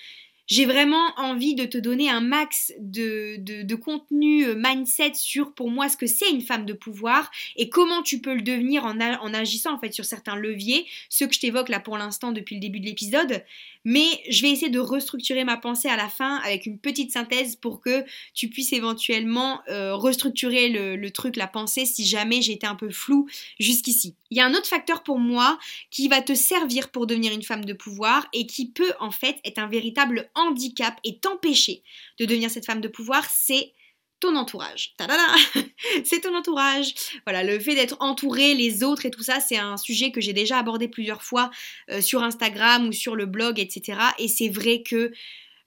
j'ai 0.47 0.65
vraiment 0.65 1.11
envie 1.17 1.55
de 1.55 1.65
te 1.65 1.77
donner 1.77 2.09
un 2.09 2.21
max 2.21 2.73
de, 2.79 3.37
de, 3.37 3.75
contenu 3.75 4.45
euh, 4.45 4.55
mindset 4.55 5.13
sur 5.15 5.53
pour 5.53 5.69
moi 5.69 5.89
ce 5.89 5.97
que 5.97 6.07
c'est 6.07 6.29
une 6.29 6.41
femme 6.41 6.65
de 6.65 6.73
pouvoir 6.73 7.31
et 7.55 7.69
comment 7.69 8.01
tu 8.01 8.19
peux 8.19 8.33
le 8.33 8.41
devenir 8.41 8.85
en, 8.85 8.99
agissant 9.33 9.73
en 9.73 9.79
fait 9.79 9.93
sur 9.93 10.05
certains 10.05 10.35
leviers, 10.35 10.85
ceux 11.09 11.27
que 11.27 11.33
je 11.33 11.39
t'évoque 11.39 11.69
là 11.69 11.79
pour 11.79 11.97
l'instant 11.97 12.31
depuis 12.31 12.55
le 12.55 12.61
début 12.61 12.79
de 12.79 12.85
l'épisode. 12.85 13.43
Mais 13.87 14.05
je 14.29 14.41
vais 14.41 14.49
essayer 14.49 14.71
de 14.71 14.79
restructurer 14.79 15.43
ma 15.43 15.57
pensée 15.57 15.89
à 15.89 15.95
la 15.95 16.09
fin 16.09 16.37
avec 16.37 16.65
une 16.65 16.79
petite 16.79 17.11
synthèse 17.11 17.55
pour 17.55 17.81
que 17.81 18.03
tu 18.33 18.49
puisses 18.49 18.73
éventuellement 18.73 19.61
euh, 19.69 19.93
restructurer 19.93 20.69
le, 20.69 20.95
le, 20.95 21.11
truc, 21.11 21.35
la 21.35 21.45
pensée, 21.45 21.85
si 21.85 22.03
jamais 22.03 22.39
été 22.49 22.65
un 22.65 22.73
peu 22.73 22.89
flou 22.89 23.27
jusqu'ici. 23.59 24.15
Il 24.31 24.37
y 24.37 24.41
a 24.41 24.45
un 24.45 24.53
autre 24.55 24.67
facteur 24.67 25.03
pour 25.03 25.19
moi 25.19 25.59
qui 25.91 26.07
va 26.07 26.21
te 26.21 26.33
servir 26.33 26.89
pour 26.89 27.05
devenir 27.05 27.31
une 27.31 27.43
femme 27.43 27.63
de 27.63 27.73
pouvoir 27.73 28.27
et 28.33 28.47
qui 28.47 28.67
peut 28.67 28.93
en 28.99 29.11
fait 29.11 29.37
être 29.45 29.59
un 29.59 29.67
véritable 29.67 30.29
handicap 30.35 30.99
et 31.03 31.19
t'empêcher 31.19 31.83
de 32.19 32.25
devenir 32.25 32.49
cette 32.49 32.65
femme 32.65 32.81
de 32.81 32.87
pouvoir, 32.87 33.25
c'est 33.29 33.73
ton 34.19 34.35
entourage. 34.35 34.93
c'est 36.03 36.21
ton 36.21 36.35
entourage. 36.35 36.93
Voilà, 37.25 37.43
le 37.43 37.59
fait 37.59 37.75
d'être 37.75 37.97
entouré, 37.99 38.53
les 38.53 38.83
autres 38.83 39.05
et 39.05 39.11
tout 39.11 39.23
ça, 39.23 39.39
c'est 39.39 39.57
un 39.57 39.77
sujet 39.77 40.11
que 40.11 40.21
j'ai 40.21 40.33
déjà 40.33 40.57
abordé 40.57 40.87
plusieurs 40.87 41.23
fois 41.23 41.51
euh, 41.91 42.01
sur 42.01 42.23
Instagram 42.23 42.87
ou 42.87 42.91
sur 42.91 43.15
le 43.15 43.25
blog, 43.25 43.59
etc. 43.59 43.99
Et 44.17 44.27
c'est 44.27 44.49
vrai 44.49 44.83
que, 44.83 45.11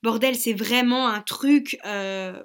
bordel, 0.02 0.36
c'est 0.36 0.54
vraiment 0.54 1.08
un 1.08 1.20
truc... 1.20 1.78
Euh, 1.84 2.42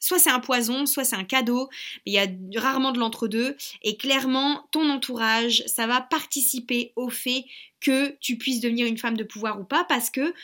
soit 0.00 0.18
c'est 0.18 0.30
un 0.30 0.40
poison, 0.40 0.84
soit 0.84 1.04
c'est 1.04 1.16
un 1.16 1.24
cadeau, 1.24 1.70
mais 2.04 2.12
il 2.12 2.14
y 2.14 2.18
a 2.18 2.26
rarement 2.60 2.92
de 2.92 2.98
l'entre-deux. 2.98 3.56
Et 3.82 3.96
clairement, 3.96 4.68
ton 4.70 4.90
entourage, 4.90 5.62
ça 5.66 5.86
va 5.86 6.02
participer 6.02 6.92
au 6.94 7.08
fait 7.08 7.44
que 7.80 8.16
tu 8.20 8.36
puisses 8.36 8.60
devenir 8.60 8.86
une 8.86 8.98
femme 8.98 9.16
de 9.16 9.24
pouvoir 9.24 9.58
ou 9.60 9.64
pas, 9.64 9.84
parce 9.84 10.10
que 10.10 10.34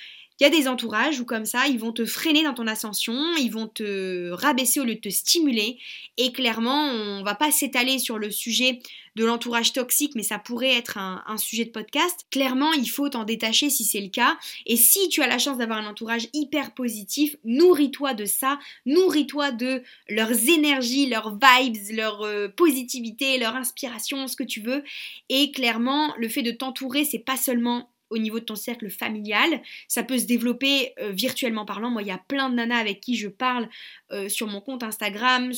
il 0.41 0.45
y 0.45 0.47
a 0.47 0.51
des 0.51 0.69
entourages 0.69 1.21
où 1.21 1.27
comme 1.27 1.45
ça, 1.45 1.67
ils 1.69 1.79
vont 1.79 1.93
te 1.93 2.07
freiner 2.07 2.43
dans 2.43 2.55
ton 2.55 2.67
ascension, 2.67 3.15
ils 3.39 3.51
vont 3.51 3.69
te 3.69 4.31
rabaisser 4.31 4.81
au 4.81 4.85
lieu 4.85 4.95
de 4.95 5.01
te 5.01 5.11
stimuler. 5.11 5.79
Et 6.17 6.33
clairement, 6.33 6.85
on 6.85 7.23
va 7.23 7.35
pas 7.35 7.51
s'étaler 7.51 7.99
sur 7.99 8.19
le 8.19 8.31
sujet 8.31 8.79
de 9.17 9.25
l'entourage 9.27 9.75
toxique, 9.75 10.13
mais 10.15 10.23
ça 10.23 10.39
pourrait 10.39 10.73
être 10.73 10.97
un, 10.97 11.37
sujet 11.37 11.67
de 11.67 11.71
podcast. 11.71 12.27
Clairement, 12.31 12.73
il 12.73 12.89
faut 12.89 13.09
t'en 13.09 13.25
détacher 13.25 13.69
si 13.69 13.85
c'est 13.85 14.01
le 14.01 14.09
cas. 14.09 14.39
Et 14.67 14.77
si 14.77 15.09
tu 15.11 15.21
as 15.21 15.27
la 15.27 15.39
chance 15.39 15.59
d'avoir 15.59 15.79
un 15.79 15.87
entourage 15.87 16.29
hyper 16.33 16.73
positif, 16.73 17.37
nourris-toi 17.45 18.15
de 18.15 18.25
ça, 18.25 18.59
nourris-toi 18.87 19.53
de 19.53 19.83
leurs 20.09 20.49
énergies, 20.49 21.07
leurs 21.07 21.37
vibes, 21.37 21.77
leur 21.93 22.23
euh, 22.23 22.49
positivité, 22.49 23.39
leur 23.39 23.57
inspiration, 23.57 24.27
ce 24.27 24.37
que 24.37 24.45
tu 24.45 24.61
veux. 24.61 24.85
Et 25.29 25.53
clairement, 25.53 26.15
le 26.17 26.29
fait 26.29 26.43
de 26.43 26.53
t'entourer, 26.53 27.05
c'est 27.05 27.19
pas 27.19 27.37
seulement 27.37 27.91
au 28.11 28.19
niveau 28.19 28.41
de 28.41 28.45
ton 28.45 28.57
cercle 28.57 28.91
familial. 28.91 29.63
Ça 29.89 30.03
peut 30.03 30.19
se 30.19 30.25
développer 30.25 30.93
euh, 31.01 31.13
virtuellement 31.13 31.65
parlant. 31.65 31.91
Moi, 31.91 32.03
il 32.03 32.09
y 32.09 32.13
a 32.13 32.19
plein 32.19 32.51
de 32.51 32.57
nanas 32.57 32.79
avec 32.79 33.01
qui 33.01 33.17
je 33.17 33.29
parle 33.29 33.69
euh, 34.13 34.29
sur 34.29 34.47
mon 34.49 34.61
compte 34.61 34.83
Instagram, 34.83 35.53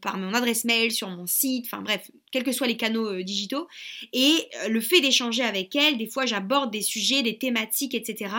par 0.00 0.18
mon 0.18 0.34
adresse 0.34 0.64
mail, 0.64 0.90
sur 0.90 1.08
mon 1.08 1.26
site, 1.26 1.66
enfin 1.66 1.82
bref, 1.82 2.10
quels 2.30 2.44
que 2.44 2.52
soient 2.52 2.66
les 2.66 2.76
canaux 2.76 3.06
euh, 3.06 3.22
digitaux. 3.22 3.68
Et 4.12 4.48
le 4.68 4.80
fait 4.80 5.00
d'échanger 5.00 5.42
avec 5.42 5.76
elles, 5.76 5.98
des 5.98 6.06
fois 6.06 6.26
j'aborde 6.26 6.70
des 6.70 6.82
sujets, 6.82 7.22
des 7.22 7.38
thématiques, 7.38 7.94
etc. 7.94 8.34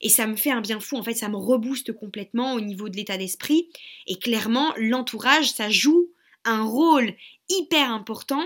Et 0.00 0.08
ça 0.10 0.26
me 0.26 0.36
fait 0.36 0.50
un 0.50 0.60
bien 0.60 0.80
fou, 0.80 0.96
en 0.96 1.02
fait, 1.02 1.14
ça 1.14 1.28
me 1.28 1.36
rebooste 1.36 1.92
complètement 1.92 2.54
au 2.54 2.60
niveau 2.60 2.90
de 2.90 2.96
l'état 2.96 3.16
d'esprit. 3.16 3.68
Et 4.06 4.16
clairement, 4.16 4.74
l'entourage, 4.76 5.50
ça 5.50 5.70
joue 5.70 6.10
un 6.44 6.62
rôle 6.62 7.14
hyper 7.48 7.90
important 7.90 8.44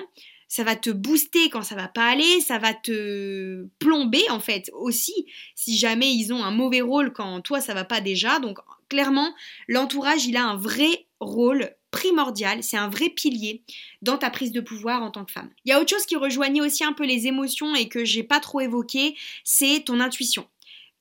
ça 0.48 0.64
va 0.64 0.76
te 0.76 0.90
booster 0.90 1.50
quand 1.50 1.62
ça 1.62 1.74
va 1.74 1.88
pas 1.88 2.06
aller, 2.06 2.40
ça 2.40 2.58
va 2.58 2.74
te 2.74 3.66
plomber 3.78 4.28
en 4.30 4.40
fait 4.40 4.70
aussi 4.72 5.26
si 5.54 5.76
jamais 5.76 6.12
ils 6.12 6.32
ont 6.32 6.42
un 6.42 6.50
mauvais 6.50 6.80
rôle 6.80 7.12
quand 7.12 7.40
toi 7.42 7.60
ça 7.60 7.74
va 7.74 7.84
pas 7.84 8.00
déjà. 8.00 8.40
Donc 8.40 8.58
clairement, 8.88 9.34
l'entourage, 9.68 10.26
il 10.26 10.36
a 10.36 10.44
un 10.44 10.56
vrai 10.56 11.06
rôle 11.20 11.70
primordial, 11.90 12.62
c'est 12.62 12.76
un 12.76 12.88
vrai 12.88 13.08
pilier 13.08 13.62
dans 14.02 14.18
ta 14.18 14.30
prise 14.30 14.52
de 14.52 14.60
pouvoir 14.60 15.02
en 15.02 15.10
tant 15.10 15.24
que 15.24 15.32
femme. 15.32 15.50
Il 15.64 15.70
y 15.70 15.72
a 15.72 15.80
autre 15.80 15.90
chose 15.90 16.06
qui 16.06 16.16
rejoignait 16.16 16.60
aussi 16.60 16.84
un 16.84 16.92
peu 16.92 17.04
les 17.04 17.26
émotions 17.26 17.74
et 17.74 17.88
que 17.88 18.04
j'ai 18.04 18.22
pas 18.22 18.40
trop 18.40 18.60
évoqué, 18.60 19.16
c'est 19.44 19.84
ton 19.84 20.00
intuition. 20.00 20.46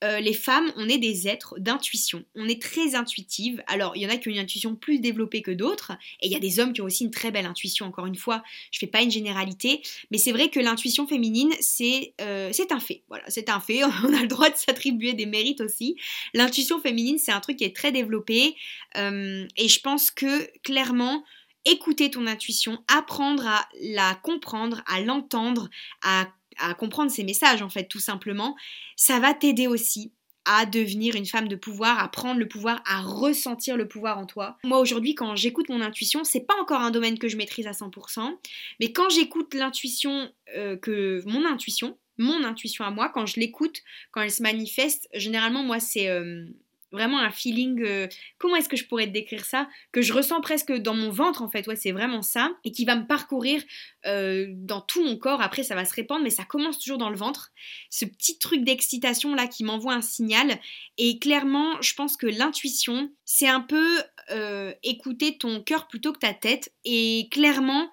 Euh, 0.03 0.19
les 0.19 0.33
femmes, 0.33 0.71
on 0.75 0.87
est 0.87 0.99
des 0.99 1.27
êtres 1.27 1.55
d'intuition. 1.59 2.23
On 2.35 2.47
est 2.47 2.61
très 2.61 2.93
intuitive. 2.93 3.63
Alors, 3.67 3.95
il 3.95 4.03
y 4.03 4.05
en 4.05 4.09
a 4.09 4.17
qui 4.17 4.27
ont 4.27 4.31
une 4.31 4.37
intuition 4.37 4.75
plus 4.75 4.99
développée 4.99 5.41
que 5.41 5.51
d'autres, 5.51 5.93
et 6.21 6.27
il 6.27 6.31
y 6.31 6.35
a 6.35 6.39
des 6.39 6.59
hommes 6.59 6.73
qui 6.73 6.81
ont 6.81 6.85
aussi 6.85 7.03
une 7.03 7.11
très 7.11 7.31
belle 7.31 7.47
intuition. 7.47 7.87
Encore 7.87 8.05
une 8.05 8.15
fois, 8.15 8.43
je 8.71 8.77
fais 8.77 8.87
pas 8.87 9.01
une 9.01 9.09
généralité, 9.09 9.81
mais 10.11 10.19
c'est 10.19 10.31
vrai 10.31 10.49
que 10.49 10.59
l'intuition 10.59 11.07
féminine, 11.07 11.51
c'est 11.59 12.13
euh, 12.21 12.51
un 12.69 12.79
fait. 12.79 13.03
Voilà, 13.07 13.23
c'est 13.27 13.49
un 13.49 13.59
fait. 13.59 13.83
On 14.03 14.13
a 14.13 14.21
le 14.21 14.27
droit 14.27 14.49
de 14.49 14.55
s'attribuer 14.55 15.13
des 15.13 15.25
mérites 15.25 15.61
aussi. 15.61 15.95
L'intuition 16.33 16.79
féminine, 16.79 17.17
c'est 17.17 17.31
un 17.31 17.39
truc 17.39 17.57
qui 17.57 17.63
est 17.63 17.75
très 17.75 17.91
développé, 17.91 18.55
euh, 18.97 19.47
et 19.57 19.67
je 19.67 19.79
pense 19.79 20.11
que 20.11 20.45
clairement, 20.61 21.23
écouter 21.65 22.09
ton 22.09 22.27
intuition, 22.27 22.83
apprendre 22.87 23.45
à 23.45 23.67
la 23.81 24.15
comprendre, 24.15 24.81
à 24.87 25.01
l'entendre, 25.01 25.69
à 26.01 26.27
à 26.59 26.73
comprendre 26.73 27.11
ces 27.11 27.23
messages 27.23 27.61
en 27.61 27.69
fait 27.69 27.85
tout 27.85 27.99
simplement, 27.99 28.55
ça 28.95 29.19
va 29.19 29.33
t'aider 29.33 29.67
aussi 29.67 30.11
à 30.45 30.65
devenir 30.65 31.15
une 31.15 31.25
femme 31.25 31.49
de 31.49 31.57
pouvoir, 31.57 31.99
à 31.99 32.07
prendre 32.07 32.39
le 32.39 32.47
pouvoir, 32.47 32.81
à 32.85 33.01
ressentir 33.01 33.75
le 33.75 33.87
pouvoir 33.87 34.17
en 34.17 34.25
toi. 34.25 34.57
Moi 34.63 34.79
aujourd'hui 34.79 35.13
quand 35.13 35.35
j'écoute 35.35 35.69
mon 35.69 35.81
intuition, 35.81 36.23
c'est 36.23 36.45
pas 36.45 36.55
encore 36.61 36.81
un 36.81 36.91
domaine 36.91 37.19
que 37.19 37.27
je 37.27 37.35
maîtrise 37.35 37.67
à 37.67 37.71
100%, 37.71 38.37
mais 38.79 38.93
quand 38.93 39.09
j'écoute 39.09 39.53
l'intuition 39.53 40.31
euh, 40.55 40.77
que 40.77 41.21
mon 41.25 41.45
intuition, 41.45 41.97
mon 42.17 42.43
intuition 42.43 42.85
à 42.85 42.91
moi, 42.91 43.09
quand 43.09 43.25
je 43.25 43.39
l'écoute, 43.39 43.81
quand 44.11 44.21
elle 44.21 44.31
se 44.31 44.41
manifeste, 44.41 45.09
généralement 45.13 45.63
moi 45.63 45.79
c'est 45.79 46.07
euh, 46.07 46.45
vraiment 46.91 47.19
un 47.19 47.31
feeling, 47.31 47.81
euh, 47.83 48.07
comment 48.37 48.55
est-ce 48.55 48.69
que 48.69 48.77
je 48.77 48.85
pourrais 48.85 49.07
te 49.07 49.11
décrire 49.11 49.45
ça 49.45 49.67
Que 49.91 50.01
je 50.01 50.13
ressens 50.13 50.41
presque 50.41 50.71
dans 50.71 50.93
mon 50.93 51.09
ventre 51.09 51.41
en 51.41 51.49
fait, 51.49 51.67
ouais 51.67 51.75
c'est 51.75 51.91
vraiment 51.91 52.21
ça, 52.21 52.51
et 52.63 52.71
qui 52.71 52.85
va 52.85 52.95
me 52.95 53.05
parcourir 53.05 53.61
euh, 54.05 54.47
dans 54.49 54.81
tout 54.81 55.03
mon 55.03 55.17
corps, 55.17 55.41
après 55.41 55.63
ça 55.63 55.75
va 55.75 55.85
se 55.85 55.93
répandre, 55.93 56.23
mais 56.23 56.29
ça 56.29 56.45
commence 56.45 56.79
toujours 56.79 56.97
dans 56.97 57.09
le 57.09 57.17
ventre, 57.17 57.51
ce 57.89 58.05
petit 58.05 58.39
truc 58.39 58.63
d'excitation 58.63 59.35
là 59.35 59.47
qui 59.47 59.63
m'envoie 59.63 59.93
un 59.93 60.01
signal, 60.01 60.59
et 60.97 61.19
clairement 61.19 61.81
je 61.81 61.93
pense 61.93 62.17
que 62.17 62.27
l'intuition 62.27 63.11
c'est 63.25 63.47
un 63.47 63.61
peu 63.61 64.01
euh, 64.31 64.73
écouter 64.83 65.37
ton 65.37 65.61
cœur 65.61 65.87
plutôt 65.87 66.13
que 66.13 66.19
ta 66.19 66.33
tête, 66.33 66.73
et 66.85 67.27
clairement 67.31 67.89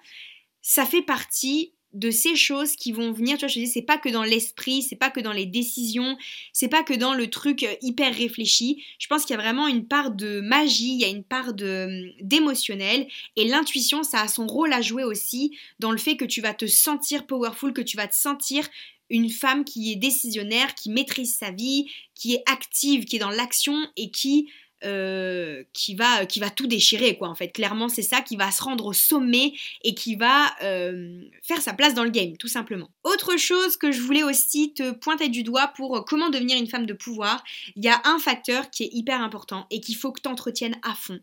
ça 0.61 0.85
fait 0.85 1.03
partie 1.03 1.74
de 1.95 2.11
ces 2.11 2.35
choses 2.35 2.75
qui 2.75 2.91
vont 2.91 3.13
venir, 3.13 3.37
tu 3.37 3.45
vois, 3.45 3.47
je 3.47 3.55
te 3.55 3.59
dis, 3.59 3.67
c'est 3.67 3.81
pas 3.81 3.97
que 3.97 4.09
dans 4.09 4.23
l'esprit, 4.23 4.83
c'est 4.83 4.97
pas 4.97 5.09
que 5.09 5.21
dans 5.21 5.31
les 5.31 5.45
décisions, 5.45 6.17
c'est 6.51 6.67
pas 6.67 6.83
que 6.83 6.93
dans 6.93 7.13
le 7.13 7.29
truc 7.29 7.63
euh, 7.63 7.73
hyper 7.81 8.13
réfléchi. 8.13 8.83
Je 8.99 9.07
pense 9.07 9.23
qu'il 9.23 9.33
y 9.35 9.39
a 9.39 9.41
vraiment 9.41 9.67
une 9.67 9.87
part 9.87 10.11
de 10.11 10.41
magie, 10.41 10.93
il 10.93 10.99
y 10.99 11.05
a 11.05 11.07
une 11.07 11.23
part 11.23 11.53
de 11.53 12.11
d'émotionnel 12.21 13.07
et 13.37 13.47
l'intuition, 13.47 14.03
ça 14.03 14.21
a 14.21 14.27
son 14.27 14.45
rôle 14.45 14.73
à 14.73 14.81
jouer 14.81 15.05
aussi 15.05 15.57
dans 15.79 15.91
le 15.91 15.97
fait 15.97 16.17
que 16.17 16.25
tu 16.25 16.41
vas 16.41 16.53
te 16.53 16.67
sentir 16.67 17.25
powerful, 17.25 17.71
que 17.71 17.81
tu 17.81 17.95
vas 17.95 18.07
te 18.07 18.15
sentir 18.15 18.67
une 19.09 19.29
femme 19.29 19.63
qui 19.63 19.91
est 19.93 19.95
décisionnaire, 19.95 20.75
qui 20.75 20.89
maîtrise 20.89 21.37
sa 21.37 21.51
vie, 21.51 21.89
qui 22.13 22.33
est 22.33 22.43
active, 22.45 23.05
qui 23.05 23.15
est 23.15 23.19
dans 23.19 23.29
l'action 23.29 23.87
et 23.95 24.11
qui 24.11 24.49
euh, 24.83 25.63
qui, 25.73 25.95
va, 25.95 26.25
qui 26.25 26.39
va 26.39 26.49
tout 26.49 26.67
déchirer, 26.67 27.17
quoi, 27.17 27.29
en 27.29 27.35
fait. 27.35 27.49
Clairement, 27.49 27.87
c'est 27.87 28.01
ça 28.01 28.21
qui 28.21 28.35
va 28.35 28.51
se 28.51 28.61
rendre 28.61 28.85
au 28.85 28.93
sommet 28.93 29.53
et 29.83 29.95
qui 29.95 30.15
va 30.15 30.53
euh, 30.63 31.23
faire 31.41 31.61
sa 31.61 31.73
place 31.73 31.93
dans 31.93 32.03
le 32.03 32.09
game, 32.09 32.37
tout 32.37 32.47
simplement. 32.47 32.89
Autre 33.03 33.37
chose 33.37 33.77
que 33.77 33.91
je 33.91 34.01
voulais 34.01 34.23
aussi 34.23 34.73
te 34.73 34.91
pointer 34.91 35.29
du 35.29 35.43
doigt 35.43 35.69
pour 35.75 36.05
comment 36.05 36.29
devenir 36.29 36.57
une 36.57 36.67
femme 36.67 36.85
de 36.85 36.93
pouvoir, 36.93 37.43
il 37.75 37.83
y 37.83 37.87
a 37.87 38.01
un 38.05 38.19
facteur 38.19 38.69
qui 38.69 38.83
est 38.83 38.89
hyper 38.91 39.21
important 39.21 39.65
et 39.71 39.79
qu'il 39.79 39.95
faut 39.95 40.11
que 40.11 40.21
tu 40.21 40.29
entretiennes 40.29 40.77
à 40.83 40.93
fond. 40.93 41.19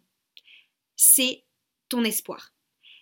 C'est 0.97 1.45
ton 1.89 2.05
espoir. 2.05 2.53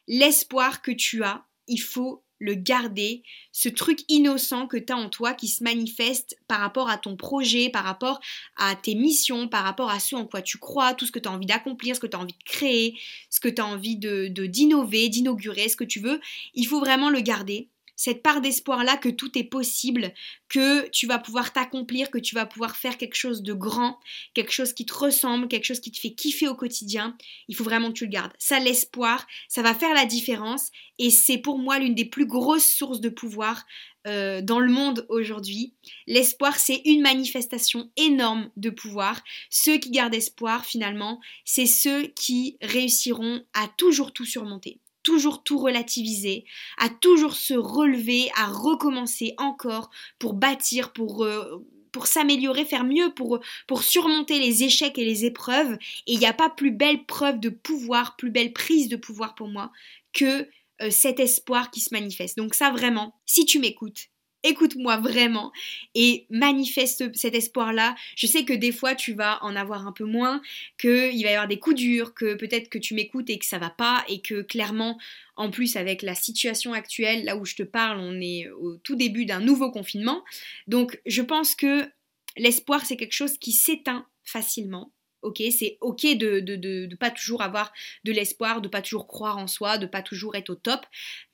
L'espoir 0.08 0.82
que 0.82 0.90
tu 0.90 1.22
as, 1.22 1.44
il 1.68 1.80
faut 1.80 2.24
le 2.40 2.54
garder, 2.54 3.22
ce 3.52 3.68
truc 3.68 4.00
innocent 4.08 4.66
que 4.66 4.78
tu 4.78 4.92
as 4.92 4.96
en 4.96 5.08
toi 5.08 5.34
qui 5.34 5.46
se 5.46 5.62
manifeste 5.62 6.36
par 6.48 6.60
rapport 6.60 6.88
à 6.88 6.98
ton 6.98 7.14
projet, 7.14 7.68
par 7.68 7.84
rapport 7.84 8.18
à 8.56 8.74
tes 8.74 8.94
missions, 8.94 9.46
par 9.46 9.62
rapport 9.62 9.90
à 9.90 10.00
ce 10.00 10.16
en 10.16 10.24
quoi 10.24 10.42
tu 10.42 10.58
crois, 10.58 10.94
tout 10.94 11.06
ce 11.06 11.12
que 11.12 11.18
tu 11.18 11.28
as 11.28 11.32
envie 11.32 11.46
d'accomplir, 11.46 11.94
ce 11.94 12.00
que 12.00 12.06
tu 12.06 12.16
as 12.16 12.20
envie 12.20 12.32
de 12.32 12.44
créer, 12.44 12.98
ce 13.28 13.38
que 13.40 13.48
tu 13.48 13.60
as 13.60 13.66
envie 13.66 13.96
de 13.96 14.26
d'innover, 14.26 15.08
d'inaugurer, 15.08 15.68
ce 15.68 15.76
que 15.76 15.84
tu 15.84 16.00
veux, 16.00 16.20
il 16.54 16.66
faut 16.66 16.80
vraiment 16.80 17.10
le 17.10 17.20
garder 17.20 17.68
cette 18.00 18.22
part 18.22 18.40
d'espoir-là 18.40 18.96
que 18.96 19.10
tout 19.10 19.36
est 19.36 19.44
possible, 19.44 20.14
que 20.48 20.88
tu 20.88 21.06
vas 21.06 21.18
pouvoir 21.18 21.52
t'accomplir, 21.52 22.10
que 22.10 22.16
tu 22.16 22.34
vas 22.34 22.46
pouvoir 22.46 22.74
faire 22.74 22.96
quelque 22.96 23.14
chose 23.14 23.42
de 23.42 23.52
grand, 23.52 23.98
quelque 24.32 24.52
chose 24.52 24.72
qui 24.72 24.86
te 24.86 24.94
ressemble, 24.94 25.48
quelque 25.48 25.66
chose 25.66 25.80
qui 25.80 25.92
te 25.92 26.00
fait 26.00 26.14
kiffer 26.14 26.48
au 26.48 26.54
quotidien, 26.54 27.14
il 27.48 27.54
faut 27.54 27.62
vraiment 27.62 27.88
que 27.88 27.98
tu 27.98 28.06
le 28.06 28.10
gardes. 28.10 28.32
Ça, 28.38 28.58
l'espoir, 28.58 29.26
ça 29.48 29.60
va 29.60 29.74
faire 29.74 29.92
la 29.92 30.06
différence 30.06 30.70
et 30.98 31.10
c'est 31.10 31.36
pour 31.36 31.58
moi 31.58 31.78
l'une 31.78 31.94
des 31.94 32.06
plus 32.06 32.24
grosses 32.24 32.70
sources 32.70 33.02
de 33.02 33.10
pouvoir 33.10 33.66
euh, 34.06 34.40
dans 34.40 34.60
le 34.60 34.72
monde 34.72 35.04
aujourd'hui. 35.10 35.74
L'espoir, 36.06 36.56
c'est 36.56 36.80
une 36.86 37.02
manifestation 37.02 37.90
énorme 37.98 38.50
de 38.56 38.70
pouvoir. 38.70 39.22
Ceux 39.50 39.76
qui 39.76 39.90
gardent 39.90 40.14
espoir, 40.14 40.64
finalement, 40.64 41.20
c'est 41.44 41.66
ceux 41.66 42.06
qui 42.06 42.56
réussiront 42.62 43.44
à 43.52 43.68
toujours 43.76 44.14
tout 44.14 44.24
surmonter 44.24 44.80
toujours 45.10 45.42
tout 45.42 45.58
relativiser, 45.58 46.44
à 46.78 46.88
toujours 46.88 47.34
se 47.34 47.54
relever, 47.54 48.30
à 48.36 48.46
recommencer 48.46 49.34
encore 49.38 49.90
pour 50.20 50.34
bâtir, 50.34 50.92
pour, 50.92 51.24
euh, 51.24 51.66
pour 51.90 52.06
s'améliorer, 52.06 52.64
faire 52.64 52.84
mieux, 52.84 53.12
pour, 53.12 53.40
surmonter 53.82 54.38
les 54.38 54.62
échecs 54.62 54.98
et 54.98 55.04
les 55.04 55.24
épreuves. 55.24 55.72
Et 56.06 56.12
il 56.12 56.18
n'y 56.20 56.26
a 56.26 56.32
pas 56.32 56.48
plus 56.48 56.70
belle 56.70 57.04
preuve 57.06 57.40
de 57.40 57.48
pouvoir, 57.48 58.14
plus 58.14 58.30
belle 58.30 58.52
prise 58.52 58.88
de 58.88 58.94
pouvoir 58.94 59.34
pour 59.34 59.48
moi 59.48 59.72
que 60.12 60.48
euh, 60.80 60.90
cet 60.90 61.18
espoir 61.18 61.72
qui 61.72 61.80
se 61.80 61.92
manifeste. 61.92 62.36
Donc 62.36 62.54
ça 62.54 62.70
vraiment, 62.70 63.20
si 63.26 63.44
tu 63.44 63.58
m'écoutes, 63.58 64.10
écoute-moi 64.42 64.96
vraiment 64.98 65.52
et 65.94 66.26
manifeste 66.30 67.14
cet 67.16 67.34
espoir-là. 67.34 67.94
Je 68.16 68.26
sais 68.26 68.44
que 68.44 68.52
des 68.52 68.72
fois 68.72 68.94
tu 68.94 69.12
vas 69.12 69.38
en 69.42 69.56
avoir 69.56 69.86
un 69.86 69.92
peu 69.92 70.04
moins, 70.04 70.40
qu'il 70.78 71.22
va 71.22 71.30
y 71.30 71.34
avoir 71.34 71.48
des 71.48 71.58
coups 71.58 71.76
durs, 71.76 72.14
que 72.14 72.34
peut-être 72.34 72.68
que 72.68 72.78
tu 72.78 72.94
m'écoutes 72.94 73.30
et 73.30 73.38
que 73.38 73.46
ça 73.46 73.58
va 73.58 73.70
pas 73.70 74.04
et 74.08 74.20
que 74.20 74.42
clairement, 74.42 74.98
en 75.36 75.50
plus 75.50 75.76
avec 75.76 76.02
la 76.02 76.14
situation 76.14 76.72
actuelle, 76.72 77.24
là 77.24 77.36
où 77.36 77.44
je 77.44 77.54
te 77.54 77.62
parle, 77.62 78.00
on 78.00 78.20
est 78.20 78.48
au 78.50 78.76
tout 78.76 78.96
début 78.96 79.26
d'un 79.26 79.40
nouveau 79.40 79.70
confinement. 79.70 80.24
Donc 80.66 81.00
je 81.06 81.22
pense 81.22 81.54
que 81.54 81.88
l'espoir 82.36 82.84
c'est 82.84 82.96
quelque 82.96 83.12
chose 83.12 83.38
qui 83.38 83.52
s'éteint 83.52 84.06
facilement 84.24 84.92
ok 85.22 85.42
C'est 85.56 85.78
ok 85.80 86.02
de 86.16 86.40
de, 86.40 86.56
de, 86.56 86.96
pas 86.96 87.10
toujours 87.10 87.42
avoir 87.42 87.72
de 88.04 88.12
l'espoir, 88.12 88.60
de 88.60 88.68
pas 88.68 88.82
toujours 88.82 89.06
croire 89.06 89.38
en 89.38 89.46
soi, 89.46 89.78
de 89.78 89.86
pas 89.86 90.02
toujours 90.02 90.34
être 90.36 90.50
au 90.50 90.54
top. 90.54 90.84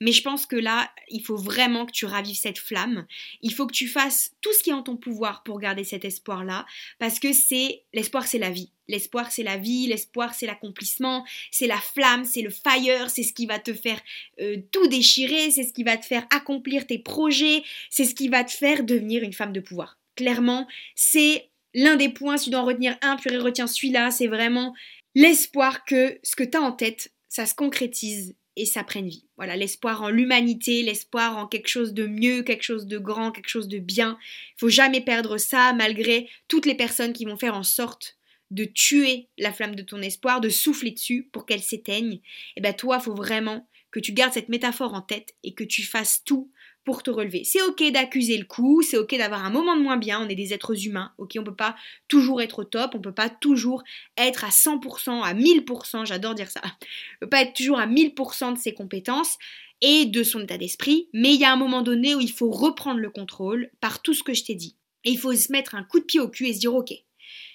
Mais 0.01 0.11
je 0.11 0.21
pense 0.21 0.45
que 0.45 0.55
là, 0.55 0.91
il 1.09 1.23
faut 1.23 1.37
vraiment 1.37 1.85
que 1.85 1.91
tu 1.91 2.05
ravives 2.05 2.37
cette 2.37 2.59
flamme. 2.59 3.05
Il 3.41 3.53
faut 3.53 3.67
que 3.67 3.73
tu 3.73 3.87
fasses 3.87 4.31
tout 4.41 4.53
ce 4.53 4.63
qui 4.63 4.69
est 4.69 4.73
en 4.73 4.83
ton 4.83 4.97
pouvoir 4.97 5.43
pour 5.43 5.59
garder 5.59 5.83
cet 5.83 6.05
espoir-là. 6.05 6.65
Parce 6.99 7.19
que 7.19 7.33
c'est 7.33 7.83
l'espoir, 7.93 8.25
c'est 8.27 8.39
la 8.39 8.49
vie. 8.49 8.71
L'espoir, 8.87 9.31
c'est 9.31 9.43
la 9.43 9.57
vie, 9.57 9.87
l'espoir, 9.87 10.33
c'est 10.33 10.45
l'accomplissement, 10.45 11.25
c'est 11.51 11.67
la 11.67 11.77
flamme, 11.77 12.23
c'est 12.23 12.41
le 12.41 12.49
fire, 12.49 13.09
c'est 13.09 13.23
ce 13.23 13.33
qui 13.33 13.45
va 13.45 13.59
te 13.59 13.73
faire 13.73 13.99
euh, 14.39 14.57
tout 14.71 14.87
déchirer, 14.87 15.51
c'est 15.51 15.63
ce 15.63 15.73
qui 15.73 15.83
va 15.83 15.97
te 15.97 16.05
faire 16.05 16.25
accomplir 16.29 16.87
tes 16.87 16.97
projets, 16.97 17.63
c'est 17.89 18.05
ce 18.05 18.15
qui 18.15 18.29
va 18.29 18.45
te 18.45 18.51
faire 18.51 18.83
devenir 18.83 19.23
une 19.23 19.33
femme 19.33 19.51
de 19.51 19.59
pouvoir. 19.59 19.97
Clairement, 20.15 20.67
c'est 20.95 21.49
l'un 21.77 21.95
des 21.95 22.09
points, 22.09 22.37
si 22.37 22.45
tu 22.45 22.49
dois 22.49 22.61
en 22.61 22.65
retenir 22.65 22.97
un, 23.03 23.15
puis 23.17 23.35
retiens 23.37 23.67
celui-là, 23.67 24.09
c'est 24.09 24.27
vraiment 24.27 24.73
l'espoir 25.13 25.85
que 25.85 26.19
ce 26.23 26.35
que 26.35 26.43
tu 26.43 26.57
as 26.57 26.61
en 26.61 26.71
tête, 26.71 27.13
ça 27.29 27.45
se 27.45 27.53
concrétise 27.53 28.35
et 28.55 28.65
ça 28.65 28.83
prenne 28.83 29.07
vie. 29.07 29.27
Voilà, 29.37 29.55
l'espoir 29.55 30.01
en 30.01 30.09
l'humanité, 30.09 30.81
l'espoir 30.81 31.37
en 31.37 31.45
quelque 31.45 31.67
chose 31.67 31.93
de 31.93 32.07
mieux, 32.07 32.41
quelque 32.41 32.63
chose 32.63 32.87
de 32.87 32.97
grand, 32.97 33.31
quelque 33.31 33.49
chose 33.49 33.67
de 33.67 33.77
bien. 33.77 34.17
Il 34.55 34.59
faut 34.59 34.69
jamais 34.69 35.01
perdre 35.01 35.37
ça 35.37 35.71
malgré 35.73 36.27
toutes 36.47 36.65
les 36.65 36.73
personnes 36.73 37.13
qui 37.13 37.25
vont 37.25 37.37
faire 37.37 37.55
en 37.55 37.63
sorte 37.63 38.17
de 38.49 38.65
tuer 38.65 39.27
la 39.37 39.53
flamme 39.53 39.75
de 39.75 39.83
ton 39.83 40.01
espoir, 40.01 40.41
de 40.41 40.49
souffler 40.49 40.91
dessus 40.91 41.29
pour 41.31 41.45
qu'elle 41.45 41.61
s'éteigne. 41.61 42.13
Et 42.13 42.21
eh 42.57 42.61
bien 42.61 42.73
toi, 42.73 42.97
il 42.99 43.03
faut 43.03 43.13
vraiment 43.13 43.67
que 43.91 43.99
tu 43.99 44.13
gardes 44.13 44.33
cette 44.33 44.49
métaphore 44.49 44.95
en 44.95 45.01
tête 45.01 45.35
et 45.43 45.53
que 45.53 45.63
tu 45.63 45.83
fasses 45.83 46.23
tout 46.23 46.49
pour 46.87 47.03
te 47.03 47.11
relever. 47.11 47.43
C'est 47.43 47.61
ok 47.61 47.91
d'accuser 47.91 48.37
le 48.37 48.45
coup, 48.45 48.81
c'est 48.81 48.95
ok 48.95 49.17
d'avoir 49.17 49.43
un 49.43 49.49
moment 49.49 49.75
de 49.75 49.81
moins 49.81 49.97
bien, 49.97 50.25
on 50.25 50.29
est 50.29 50.35
des 50.35 50.53
êtres 50.53 50.87
humains, 50.87 51.11
ok, 51.17 51.33
on 51.37 51.43
peut 51.43 51.53
pas 51.53 51.75
toujours 52.07 52.41
être 52.41 52.59
au 52.59 52.63
top, 52.63 52.95
on 52.95 53.01
peut 53.01 53.11
pas 53.11 53.29
toujours 53.29 53.83
être 54.15 54.45
à 54.45 54.47
100%, 54.47 55.21
à 55.21 55.33
1000%, 55.33 56.05
j'adore 56.05 56.33
dire 56.33 56.49
ça, 56.49 56.61
on 56.63 57.25
peut 57.25 57.29
pas 57.29 57.41
être 57.41 57.51
toujours 57.51 57.77
à 57.77 57.87
1000% 57.87 58.53
de 58.53 58.57
ses 58.57 58.73
compétences 58.73 59.37
et 59.81 60.05
de 60.05 60.23
son 60.23 60.39
état 60.39 60.57
d'esprit, 60.57 61.09
mais 61.11 61.33
il 61.33 61.41
y 61.41 61.43
a 61.43 61.51
un 61.51 61.57
moment 61.57 61.81
donné 61.81 62.15
où 62.15 62.21
il 62.21 62.31
faut 62.31 62.51
reprendre 62.51 63.01
le 63.01 63.09
contrôle 63.09 63.69
par 63.81 64.01
tout 64.01 64.13
ce 64.13 64.23
que 64.23 64.33
je 64.33 64.45
t'ai 64.45 64.55
dit. 64.55 64.77
Et 65.03 65.09
il 65.09 65.19
faut 65.19 65.35
se 65.35 65.51
mettre 65.51 65.75
un 65.75 65.83
coup 65.83 65.99
de 65.99 66.05
pied 66.05 66.21
au 66.21 66.29
cul 66.29 66.47
et 66.47 66.53
se 66.53 66.59
dire 66.59 66.73
ok, 66.73 66.93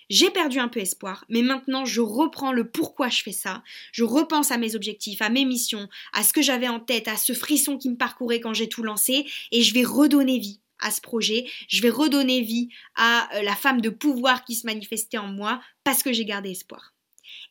j'ai 0.09 0.31
perdu 0.31 0.59
un 0.59 0.69
peu 0.69 0.81
espoir, 0.81 1.25
mais 1.29 1.43
maintenant 1.43 1.85
je 1.85 2.01
reprends 2.01 2.53
le 2.53 2.69
pourquoi 2.69 3.09
je 3.09 3.23
fais 3.23 3.33
ça. 3.33 3.63
Je 3.93 4.05
repense 4.05 4.51
à 4.51 4.59
mes 4.59 4.75
objectifs, 4.75 5.23
à 5.23 5.29
mes 5.29 5.45
missions, 5.45 5.89
à 6.13 6.23
ce 6.23 6.33
que 6.33 6.43
j'avais 6.43 6.69
en 6.69 6.81
tête, 6.81 7.09
à 7.09 7.17
ce 7.17 7.33
frisson 7.33 7.79
qui 7.79 7.91
me 7.91 7.97
parcourait 7.97 8.41
quand 8.41 8.55
j'ai 8.55 8.69
tout 8.69 8.83
lancé, 8.83 9.27
et 9.51 9.63
je 9.63 9.75
vais 9.75 9.85
redonner 9.85 10.39
vie 10.39 10.61
à 10.81 10.91
ce 10.91 11.01
projet, 11.01 11.47
je 11.69 11.81
vais 11.81 11.91
redonner 11.91 12.43
vie 12.43 12.69
à 12.97 13.29
euh, 13.37 13.43
la 13.43 13.55
femme 13.55 13.81
de 13.81 13.89
pouvoir 13.89 14.45
qui 14.45 14.55
se 14.55 14.67
manifestait 14.67 15.19
en 15.19 15.29
moi 15.29 15.61
parce 15.85 16.03
que 16.03 16.13
j'ai 16.13 16.25
gardé 16.25 16.51
espoir. 16.51 16.92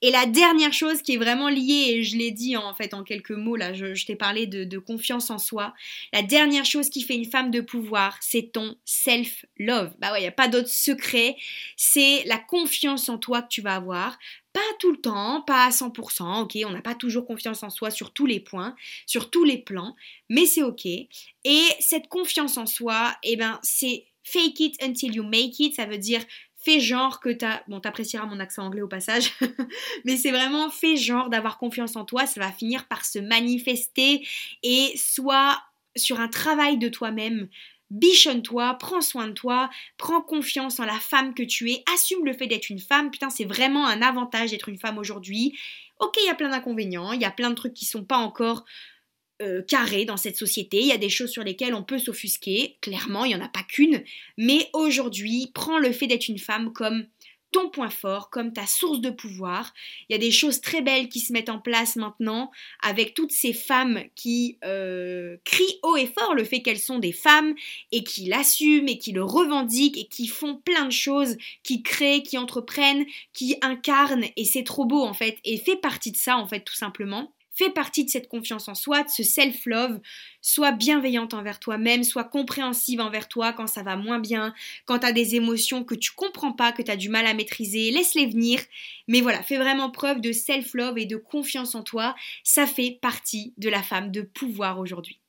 Et 0.02 0.10
la 0.10 0.26
dernière 0.26 0.74
chose 0.74 1.02
qui 1.02 1.14
est 1.14 1.18
vraiment 1.18 1.48
liée, 1.48 1.92
et 1.92 2.04
je 2.04 2.18
l'ai 2.18 2.32
dit 2.32 2.58
en 2.58 2.74
fait 2.74 2.92
quelques 3.06 3.32
mots, 3.32 3.56
là, 3.56 3.74
je, 3.74 4.06
t'ai 4.06 4.16
parlé 4.16 4.48
de, 4.48 4.78
confiance 4.80 5.30
en 5.30 5.38
soi. 5.38 5.74
La 6.12 6.24
dernière 6.24 6.66
chose 6.66 6.90
qui 6.90 7.02
fait 7.02 7.16
une 7.16 7.30
femme 7.30 7.52
de 7.52 7.62
pouvoir, 7.62 8.18
c'est 8.20 8.52
ton 8.52 8.76
self-love. 8.86 9.94
Bah 10.00 10.12
ouais, 10.12 10.20
il 10.20 10.24
n'y 10.24 10.28
a 10.28 10.32
pas 10.32 10.48
d'autre 10.48 10.70
secret. 10.70 11.38
C'est 11.78 12.24
la 12.26 12.40
confiance 12.40 13.10
en 13.10 13.18
toi 13.18 13.44
que 13.44 13.50
tu 13.50 13.62
vas 13.62 13.76
avoir. 13.76 14.18
Pas 14.54 14.60
tout 14.80 14.92
le 14.92 15.00
temps, 15.00 15.42
pas 15.42 15.66
à 15.66 15.70
100%, 15.70 16.42
ok, 16.42 16.58
on 16.66 16.72
n'a 16.72 16.82
pas 16.82 16.96
toujours 16.96 17.26
confiance 17.26 17.64
en 17.64 17.70
soi 17.70 17.90
sur 17.90 18.12
tous 18.12 18.26
les 18.26 18.42
points, 18.42 18.76
sur 19.06 19.30
tous 19.30 19.46
les 19.46 19.58
plans, 19.58 19.96
mais 20.30 20.46
c'est 20.46 20.62
ok. 20.62 20.86
Et 20.86 21.64
cette 21.80 22.10
confiance 22.10 22.58
en 22.58 22.66
soi, 22.66 23.16
eh 23.24 23.38
ben, 23.38 23.60
c'est 23.64 24.08
fake 24.24 24.60
it 24.60 24.84
until 24.84 25.16
you 25.16 25.24
make 25.24 25.58
it, 25.60 25.76
ça 25.76 25.86
veut 25.86 25.98
dire 25.98 26.22
fais 26.64 26.80
genre 26.80 27.20
que 27.20 27.30
t'as... 27.30 27.62
Bon, 27.68 27.80
t'apprécieras 27.80 28.26
mon 28.26 28.40
accent 28.40 28.64
anglais 28.64 28.82
au 28.82 28.88
passage, 28.88 29.34
mais 30.06 30.18
c'est 30.18 30.32
vraiment 30.32 30.70
fais 30.70 30.96
genre 30.96 31.30
d'avoir 31.30 31.58
confiance 31.58 31.96
en 31.96 32.06
toi, 32.06 32.26
ça 32.26 32.40
va 32.40 32.52
finir 32.52 32.88
par 32.88 33.06
se 33.06 33.20
manifester 33.20 34.26
et 34.64 34.94
soit 34.96 35.62
sur 35.96 36.20
un 36.20 36.28
travail 36.28 36.78
de 36.78 36.90
toi-même, 36.90 37.50
bichonne-toi, 37.90 38.76
prends 38.80 39.02
soin 39.02 39.28
de 39.28 39.34
toi, 39.34 39.70
prends 39.98 40.22
confiance 40.22 40.80
en 40.80 40.86
la 40.86 41.00
femme 41.00 41.34
que 41.34 41.44
tu 41.44 41.72
es, 41.72 41.84
assume 41.94 42.26
le 42.26 42.34
fait 42.34 42.48
d'être 42.48 42.70
une 42.70 42.80
femme, 42.80 43.12
putain 43.12 43.30
c'est 43.30 43.46
vraiment 43.46 43.86
un 43.86 44.02
avantage 44.02 44.52
d'être 44.52 44.70
une 44.70 44.80
femme 44.80 44.98
aujourd'hui. 44.98 45.58
Ok, 46.00 46.16
il 46.18 46.26
y 46.26 46.30
a 46.30 46.36
plein 46.36 46.50
d'inconvénients, 46.50 47.12
il 47.12 47.22
y 47.22 47.26
a 47.26 47.32
plein 47.32 47.50
de 47.50 47.56
trucs 47.56 47.74
qui 47.74 47.86
sont 47.86 48.04
pas 48.04 48.18
encore 48.18 48.66
euh, 49.42 49.62
carré 49.62 50.06
dans 50.06 50.18
cette 50.18 50.38
société, 50.38 50.80
il 50.80 50.88
y 50.88 50.92
a 50.92 50.98
des 50.98 51.10
choses 51.10 51.32
sur 51.32 51.44
lesquelles 51.44 51.74
on 51.74 51.84
peut 51.84 52.00
s'offusquer, 52.00 52.78
clairement, 52.82 53.26
il 53.26 53.30
n'y 53.30 53.36
en 53.36 53.46
a 53.46 53.50
pas 53.50 53.64
qu'une, 53.64 54.04
mais 54.38 54.70
aujourd'hui, 54.74 55.52
prends 55.54 55.80
le 55.80 55.92
fait 55.92 56.08
d'être 56.08 56.28
une 56.28 56.40
femme 56.40 56.72
comme 56.74 57.06
ton 57.52 57.70
point 57.70 57.90
fort, 57.90 58.30
comme 58.30 58.54
ta 58.54 58.66
source 58.66 59.02
de 59.02 59.10
pouvoir. 59.10 59.74
Il 60.08 60.14
y 60.14 60.16
a 60.16 60.20
des 60.20 60.32
choses 60.32 60.62
très 60.62 60.82
belles 60.82 61.10
qui 61.10 61.20
se 61.20 61.34
mettent 61.34 61.50
en 61.50 61.60
place 61.60 61.96
maintenant 61.96 62.50
avec 62.82 63.14
toutes 63.14 63.32
ces 63.32 63.54
femmes 63.54 64.02
qui 64.16 64.58
euh, 64.64 65.38
crient 65.44 65.80
haut 65.84 65.98
et 65.98 66.08
fort 66.08 66.34
le 66.34 66.44
fait 66.44 66.62
qu'elles 66.62 66.80
sont 66.80 67.00
des 67.00 67.12
femmes 67.12 67.54
et 67.92 68.04
qui 68.04 68.28
l'assument 68.28 68.88
et 68.88 68.98
qui 68.98 69.12
le 69.12 69.24
revendiquent 69.24 69.98
et 69.98 70.08
qui 70.08 70.28
font 70.28 70.56
plein 70.56 70.86
de 70.86 70.92
choses, 70.92 71.38
qui 71.64 71.84
créent, 71.84 72.24
qui 72.24 72.38
entreprennent, 72.38 73.06
qui 73.34 73.58
incarnent. 73.62 74.26
Et 74.38 74.46
c'est 74.46 74.64
trop 74.64 74.86
beau 74.86 75.04
en 75.04 75.14
fait. 75.14 75.38
Et 75.44 75.58
fait 75.58 75.78
partie 75.78 76.12
de 76.12 76.18
ça 76.18 76.38
en 76.38 76.48
fait 76.48 76.62
tout 76.62 76.76
simplement 76.76 77.34
fais 77.54 77.70
partie 77.70 78.06
de 78.06 78.10
cette 78.10 78.28
confiance 78.28 78.68
en 78.68 78.76
soi, 78.76 79.04
de 79.04 79.10
ce 79.10 79.24
self-love, 79.24 80.00
sois 80.42 80.72
bienveillante 80.72 81.34
envers 81.34 81.60
toi-même, 81.60 82.04
sois 82.04 82.24
compréhensive 82.24 83.02
envers 83.02 83.28
toi 83.28 83.54
quand 83.54 83.68
ça 83.68 83.84
va 83.84 83.96
moins 83.96 84.20
bien, 84.20 84.54
quand 84.86 85.00
tu 85.00 85.06
as 85.06 85.12
des 85.12 85.36
émotions 85.36 85.84
que 85.84 85.96
tu 85.96 86.12
comprends 86.12 86.54
pas, 86.54 86.72
que 86.72 86.82
tu 86.82 86.92
as 86.92 86.96
du 86.96 87.10
mal 87.10 87.26
à 87.26 87.34
maîtriser, 87.34 87.92
laisse-les 87.92 88.28
venir. 88.28 88.62
Mais 89.08 89.22
voilà, 89.22 89.44
fais 89.44 89.58
vraiment 89.58 89.90
preuve 89.90 90.22
de 90.22 90.32
self-love 90.32 90.98
et 90.98 91.06
de 91.06 91.18
confiance 91.18 91.76
en 91.76 91.84
toi, 91.84 92.16
ça 92.44 92.66
fait 92.66 93.00
partie 93.02 93.54
de 93.58 93.70
la 93.70 93.84
femme 93.84 94.12
de 94.12 94.22
pouvoir 94.22 94.80
aujourd'hui. 94.80 95.20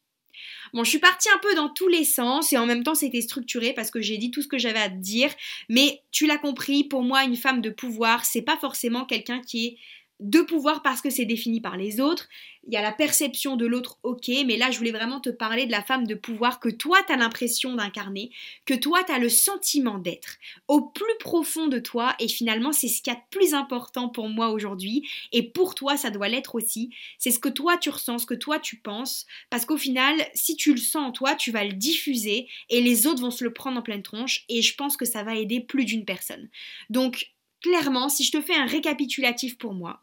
Bon, 0.73 0.85
je 0.85 0.91
suis 0.91 0.99
partie 0.99 1.29
un 1.29 1.39
peu 1.39 1.55
dans 1.55 1.69
tous 1.69 1.89
les 1.89 2.05
sens 2.05 2.53
et 2.53 2.57
en 2.57 2.65
même 2.65 2.83
temps 2.83 2.95
c'était 2.95 3.21
structuré 3.21 3.75
parce 3.75 3.91
que 3.91 4.01
j'ai 4.01 4.17
dit 4.17 4.31
tout 4.31 4.43
ce 4.43 4.49
que 4.49 4.59
j'avais 4.59 4.81
à 4.81 4.89
te 4.89 4.97
dire, 4.97 5.31
mais 5.69 6.01
tu 6.11 6.27
l'as 6.27 6.39
compris, 6.39 6.85
pour 6.85 7.03
moi 7.03 7.25
une 7.25 7.37
femme 7.37 7.61
de 7.61 7.71
pouvoir, 7.71 8.25
c'est 8.25 8.43
pas 8.43 8.57
forcément 8.57 9.05
quelqu'un 9.05 9.41
qui 9.41 9.67
est 9.67 9.79
de 10.23 10.41
pouvoir 10.41 10.83
parce 10.83 11.01
que 11.01 11.11
c'est 11.11 11.25
défini 11.25 11.61
par 11.61 11.77
les 11.77 12.01
autres. 12.01 12.29
Il 12.69 12.73
y 12.73 12.77
a 12.77 12.83
la 12.83 12.93
perception 12.93 13.57
de 13.57 13.67
l'autre, 13.67 13.99
ok, 14.05 14.29
mais 14.47 14.57
là 14.57 14.71
je 14.71 14.79
voulais 14.79 14.93
vraiment 14.93 15.21
te 15.21 15.31
parler 15.31 15.67
de 15.67 15.73
la 15.73 15.83
femme 15.83 16.07
de 16.07 16.15
pouvoir 16.15 16.61
que 16.61 16.69
toi 16.69 16.99
tu 17.05 17.13
as 17.13 17.17
l'impression 17.17 17.75
d'incarner, 17.75 18.31
que 18.65 18.75
toi 18.75 19.03
tu 19.03 19.11
as 19.11 19.19
le 19.19 19.29
sentiment 19.29 19.99
d'être 19.99 20.37
au 20.69 20.81
plus 20.81 21.19
profond 21.19 21.67
de 21.67 21.81
toi 21.81 22.15
et 22.21 22.29
finalement 22.29 22.71
c'est 22.71 22.87
ce 22.87 23.03
qu'il 23.03 23.13
y 23.13 23.17
a 23.17 23.19
de 23.19 23.37
plus 23.37 23.53
important 23.53 24.09
pour 24.09 24.29
moi 24.29 24.51
aujourd'hui 24.51 25.09
et 25.33 25.43
pour 25.43 25.75
toi 25.75 25.97
ça 25.97 26.11
doit 26.11 26.29
l'être 26.29 26.55
aussi. 26.55 26.91
C'est 27.19 27.33
ce 27.33 27.41
que 27.41 27.49
toi 27.49 27.77
tu 27.77 27.91
ressens, 27.91 28.19
ce 28.19 28.27
que 28.27 28.35
toi 28.35 28.61
tu 28.61 28.77
penses 28.77 29.27
parce 29.51 29.65
qu'au 29.65 29.77
final 29.77 30.15
si 30.35 30.55
tu 30.55 30.73
le 30.73 30.81
sens 30.81 31.09
en 31.09 31.11
toi 31.11 31.35
tu 31.35 31.51
vas 31.51 31.65
le 31.65 31.73
diffuser 31.73 32.47
et 32.71 32.81
les 32.81 33.09
autres 33.09 33.23
vont 33.23 33.33
se 33.33 33.43
le 33.43 33.53
prendre 33.53 33.79
en 33.79 33.83
pleine 33.83 34.05
tronche 34.05 34.45
et 34.49 34.63
je 34.63 34.77
pense 34.77 34.97
que 34.97 35.05
ça 35.05 35.25
va 35.25 35.35
aider 35.35 35.59
plus 35.59 35.85
d'une 35.85 36.05
personne. 36.05 36.49
Donc 36.91 37.33
clairement, 37.63 38.09
si 38.09 38.25
je 38.25 38.33
te 38.33 38.41
fais 38.41 38.55
un 38.55 38.67
récapitulatif 38.67 39.59
pour 39.59 39.75
moi, 39.75 40.03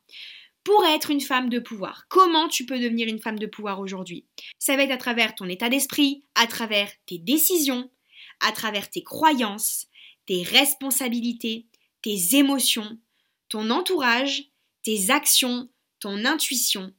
pour 0.63 0.85
être 0.85 1.11
une 1.11 1.21
femme 1.21 1.49
de 1.49 1.59
pouvoir, 1.59 2.05
comment 2.09 2.47
tu 2.47 2.65
peux 2.65 2.79
devenir 2.79 3.07
une 3.07 3.21
femme 3.21 3.39
de 3.39 3.47
pouvoir 3.47 3.79
aujourd'hui? 3.79 4.25
Ça 4.57 4.75
va 4.75 4.83
être 4.83 4.91
à 4.91 4.97
travers 4.97 5.35
ton 5.35 5.47
état 5.47 5.69
d'esprit, 5.69 6.23
à 6.35 6.47
travers 6.47 6.91
tes 7.05 7.17
décisions, 7.17 7.89
à 8.39 8.51
travers 8.51 8.89
tes 8.89 9.03
croyances, 9.03 9.87
tes 10.25 10.43
responsabilités, 10.43 11.65
tes 12.01 12.35
émotions, 12.35 12.97
ton 13.49 13.69
entourage, 13.69 14.43
tes 14.83 15.09
actions, 15.09 15.69
ton 15.99 16.25
intuition, 16.25 16.93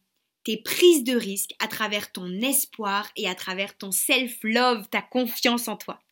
tes 0.44 0.56
prises 0.56 1.04
de 1.04 1.16
risque, 1.16 1.52
à 1.58 1.68
travers 1.68 2.12
ton 2.12 2.28
espoir 2.40 3.10
et 3.16 3.28
à 3.28 3.34
travers 3.34 3.76
ton 3.76 3.92
self-love, 3.92 4.88
ta 4.88 5.02
confiance 5.02 5.68
en 5.68 5.76
toi. 5.76 6.02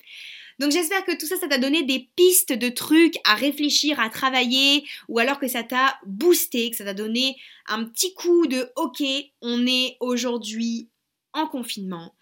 Donc 0.59 0.73
j'espère 0.73 1.05
que 1.05 1.17
tout 1.17 1.27
ça, 1.27 1.37
ça 1.37 1.49
t'a 1.49 1.59
donné 1.59 1.85
des 1.85 2.09
pistes 2.17 2.53
de 2.53 2.69
trucs 2.69 3.17
à 3.25 3.35
réfléchir, 3.35 4.01
à 4.01 4.11
travailler, 4.11 4.85
ou 5.09 5.19
alors 5.19 5.39
que 5.39 5.49
ça 5.49 5.63
t'a 5.63 5.99
boosté, 6.05 6.71
que 6.71 6.77
ça 6.77 6.85
t'a 6.85 6.95
donné 6.95 7.37
un 7.67 7.85
petit 7.85 8.13
coup 8.15 8.47
de 8.47 8.71
ok, 8.77 9.03
on 9.41 9.67
est 9.67 9.97
aujourd'hui 10.01 10.89
en 11.33 11.47
confinement 11.47 12.15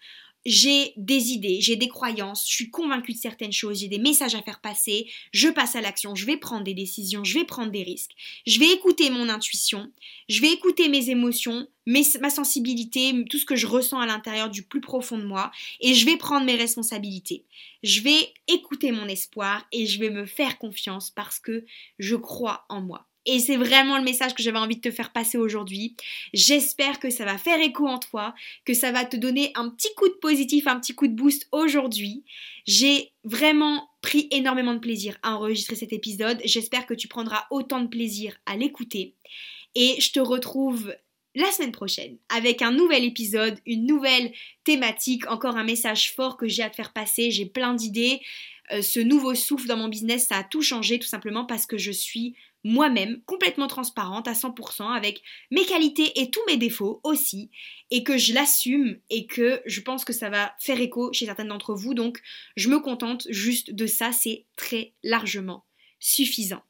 j'ai 0.47 0.93
des 0.95 1.33
idées, 1.33 1.59
j'ai 1.59 1.75
des 1.75 1.89
croyances, 1.89 2.47
je 2.47 2.55
suis 2.55 2.69
convaincue 2.69 3.11
de 3.11 3.17
certaines 3.17 3.51
choses, 3.51 3.79
j'ai 3.79 3.89
des 3.89 3.99
messages 3.99 4.33
à 4.33 4.41
faire 4.41 4.61
passer, 4.61 5.11
je 5.33 5.49
passe 5.49 5.75
à 5.75 5.81
l'action, 5.81 6.15
je 6.15 6.25
vais 6.25 6.37
prendre 6.37 6.63
des 6.63 6.73
décisions, 6.73 7.25
je 7.25 7.37
vais 7.37 7.43
prendre 7.43 7.69
des 7.69 7.83
risques, 7.83 8.11
je 8.47 8.57
vais 8.57 8.71
écouter 8.71 9.09
mon 9.09 9.27
intuition, 9.27 9.91
je 10.29 10.39
vais 10.39 10.53
écouter 10.53 10.87
mes 10.87 11.09
émotions, 11.09 11.67
ma 11.85 12.29
sensibilité, 12.29 13.25
tout 13.29 13.37
ce 13.37 13.45
que 13.45 13.57
je 13.57 13.67
ressens 13.67 13.99
à 13.99 14.05
l'intérieur 14.05 14.49
du 14.49 14.63
plus 14.63 14.79
profond 14.79 15.17
de 15.17 15.25
moi, 15.25 15.51
et 15.81 15.93
je 15.93 16.05
vais 16.05 16.15
prendre 16.15 16.45
mes 16.45 16.55
responsabilités. 16.55 17.43
Je 17.83 18.01
vais 18.01 18.33
écouter 18.47 18.93
mon 18.93 19.07
espoir 19.07 19.67
et 19.73 19.85
je 19.85 19.99
vais 19.99 20.09
me 20.09 20.25
faire 20.25 20.57
confiance 20.59 21.11
parce 21.11 21.39
que 21.39 21.65
je 21.99 22.15
crois 22.15 22.65
en 22.69 22.81
moi. 22.81 23.06
Et 23.27 23.39
c'est 23.39 23.57
vraiment 23.57 23.97
le 23.97 24.05
message 24.05 24.33
que 24.33 24.41
j'avais 24.41 24.57
envie 24.57 24.77
de 24.77 24.81
te 24.81 24.91
faire 24.91 25.11
passer 25.11 25.37
aujourd'hui. 25.37 25.95
J'espère 26.33 26.99
que 26.99 27.09
ça 27.09 27.25
va 27.25 27.37
faire 27.37 27.59
écho 27.59 27.85
en 27.85 27.99
toi, 27.99 28.33
que 28.63 28.73
ça 28.73 28.93
va 28.93 29.03
te 29.03 29.17
donner 29.17 29.51
un 29.55 29.69
petit 29.69 29.93
coup 29.95 30.07
de 30.07 30.13
positif, 30.13 30.65
un 30.65 30.79
petit 30.79 30.95
coup 30.95 31.07
de 31.07 31.13
boost 31.13 31.49
aujourd'hui. 31.51 32.23
J'ai 32.65 33.11
vraiment 33.25 33.89
pris 34.01 34.29
énormément 34.31 34.73
de 34.73 34.79
plaisir 34.79 35.17
à 35.23 35.35
enregistrer 35.35 35.75
cet 35.75 35.91
épisode. 35.91 36.39
J'espère 36.45 36.85
que 36.85 36.93
tu 36.93 37.09
prendras 37.09 37.43
autant 37.51 37.81
de 37.81 37.87
plaisir 37.87 38.37
à 38.45 38.55
l'écouter. 38.55 39.13
Et 39.75 39.99
je 39.99 40.11
te 40.11 40.21
retrouve 40.21 40.95
la 41.35 41.51
semaine 41.51 41.73
prochaine 41.73 42.17
avec 42.29 42.61
un 42.61 42.71
nouvel 42.71 43.03
épisode, 43.03 43.59
une 43.65 43.85
nouvelle 43.85 44.31
thématique, 44.63 45.29
encore 45.29 45.57
un 45.57 45.65
message 45.65 46.13
fort 46.13 46.37
que 46.37 46.47
j'ai 46.47 46.63
à 46.63 46.69
te 46.69 46.77
faire 46.77 46.93
passer. 46.93 47.29
J'ai 47.29 47.45
plein 47.45 47.73
d'idées. 47.73 48.21
Euh, 48.71 48.81
ce 48.81 48.99
nouveau 48.99 49.35
souffle 49.35 49.67
dans 49.67 49.77
mon 49.77 49.87
business, 49.87 50.27
ça 50.27 50.37
a 50.37 50.43
tout 50.43 50.61
changé 50.61 50.97
tout 50.97 51.07
simplement 51.07 51.45
parce 51.45 51.65
que 51.65 51.77
je 51.77 51.91
suis 51.91 52.35
moi-même, 52.63 53.21
complètement 53.25 53.67
transparente 53.67 54.27
à 54.27 54.33
100% 54.33 54.93
avec 54.93 55.21
mes 55.51 55.65
qualités 55.65 56.19
et 56.19 56.29
tous 56.29 56.41
mes 56.47 56.57
défauts 56.57 56.99
aussi, 57.03 57.49
et 57.91 58.03
que 58.03 58.17
je 58.17 58.33
l'assume 58.33 58.99
et 59.09 59.25
que 59.25 59.61
je 59.65 59.81
pense 59.81 60.03
que 60.03 60.13
ça 60.13 60.29
va 60.29 60.53
faire 60.59 60.81
écho 60.81 61.13
chez 61.13 61.25
certaines 61.25 61.47
d'entre 61.47 61.73
vous, 61.73 61.93
donc 61.93 62.19
je 62.55 62.69
me 62.69 62.79
contente 62.79 63.27
juste 63.29 63.71
de 63.71 63.87
ça, 63.87 64.11
c'est 64.11 64.45
très 64.55 64.93
largement 65.03 65.65
suffisant. 65.99 66.61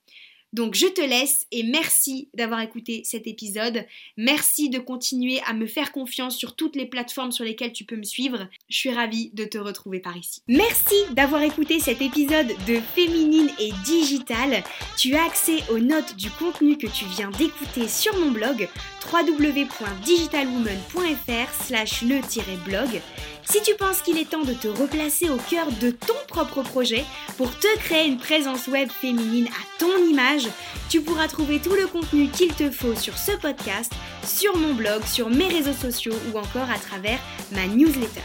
Donc 0.54 0.76
je 0.76 0.88
te 0.88 1.02
laisse 1.02 1.46
et 1.52 1.64
merci 1.64 2.30
d'avoir 2.34 2.62
écouté 2.62 3.02
cet 3.04 3.28
épisode. 3.28 3.86
Merci 4.16 4.70
de 4.70 4.80
continuer 4.80 5.42
à 5.46 5.54
me 5.54 5.68
faire 5.68 5.92
confiance 5.92 6.38
sur 6.38 6.56
toutes 6.56 6.76
les 6.76 6.86
plateformes 6.86 7.32
sur 7.32 7.44
lesquelles 7.44 7.74
tu 7.74 7.84
peux 7.84 7.98
me 7.98 8.04
suivre. 8.04 8.48
Je 8.70 8.78
suis 8.78 8.92
ravie 8.92 9.32
de 9.34 9.46
te 9.46 9.58
retrouver 9.58 10.00
par 10.00 10.16
ici. 10.16 10.42
Merci 10.48 10.96
d'avoir 11.12 11.42
écouté 11.42 11.80
cet 11.80 12.02
épisode 12.02 12.48
de 12.68 12.80
Féminine 12.96 13.50
et 13.60 13.72
Digital. 13.86 14.64
Tu 14.98 15.16
as 15.16 15.26
accès 15.26 15.64
aux 15.70 15.80
notes 15.80 16.16
du 16.16 16.30
contenu 16.32 16.78
que 16.78 16.88
tu 16.88 17.06
viens 17.06 17.32
d'écouter 17.32 17.88
sur 17.88 18.18
mon 18.18 18.32
blog 18.32 18.70
www.digitalwoman.fr 19.12 21.64
slash 21.64 22.02
le-blog. 22.02 23.02
Si 23.50 23.62
tu 23.62 23.76
penses 23.76 24.02
qu'il 24.02 24.18
est 24.18 24.30
temps 24.30 24.44
de 24.44 24.54
te 24.54 24.68
replacer 24.68 25.30
au 25.30 25.38
cœur 25.38 25.68
de 25.80 25.92
ton 25.92 26.16
propre 26.28 26.64
projet 26.64 27.06
pour 27.38 27.50
te 27.58 27.78
créer 27.78 28.06
une 28.06 28.18
présence 28.18 28.68
web 28.68 28.90
féminine 28.90 29.48
à 29.48 29.80
ton 29.80 29.96
image, 30.06 30.50
tu 30.90 31.00
pourras 31.00 31.30
trouver 31.30 31.60
tout 31.60 31.74
le 31.74 31.88
contenu 31.88 32.28
qu'il 32.28 32.54
te 32.54 32.70
faut 32.70 32.94
sur 32.94 33.18
ce 33.18 33.32
podcast, 33.38 33.94
sur 34.26 34.58
mon 34.58 34.74
blog, 34.74 35.02
sur 35.06 35.30
mes 35.30 35.48
réseaux 35.48 35.72
sociaux 35.72 36.16
ou 36.34 36.38
encore 36.38 36.70
à 36.70 36.78
travers 36.78 37.20
ma 37.54 37.68
newsletter. 37.68 38.20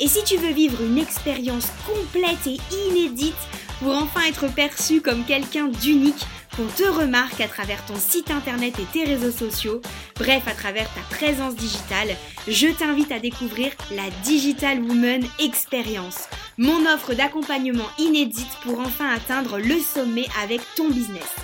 Et 0.00 0.08
si 0.08 0.24
tu 0.24 0.38
veux 0.38 0.52
vivre 0.52 0.82
une 0.82 0.96
expérience 0.96 1.66
complète 1.86 2.46
et 2.46 2.58
inédite 2.88 3.34
pour 3.80 3.94
enfin 3.94 4.22
être 4.28 4.52
perçu 4.52 5.00
comme 5.00 5.24
quelqu'un 5.24 5.68
d'unique, 5.68 6.26
qu'on 6.56 6.66
te 6.66 6.82
remarque 6.84 7.40
à 7.40 7.48
travers 7.48 7.84
ton 7.84 7.96
site 7.96 8.30
internet 8.30 8.78
et 8.78 8.86
tes 8.92 9.04
réseaux 9.04 9.30
sociaux, 9.30 9.82
bref 10.16 10.42
à 10.46 10.52
travers 10.52 10.88
ta 10.94 11.02
présence 11.14 11.54
digitale, 11.54 12.16
je 12.48 12.68
t'invite 12.68 13.12
à 13.12 13.18
découvrir 13.18 13.72
la 13.94 14.08
Digital 14.24 14.80
Woman 14.82 15.22
Experience, 15.38 16.30
mon 16.56 16.86
offre 16.86 17.12
d'accompagnement 17.14 17.90
inédite 17.98 18.56
pour 18.62 18.80
enfin 18.80 19.10
atteindre 19.10 19.58
le 19.58 19.78
sommet 19.78 20.24
avec 20.42 20.62
ton 20.76 20.88
business. 20.88 21.36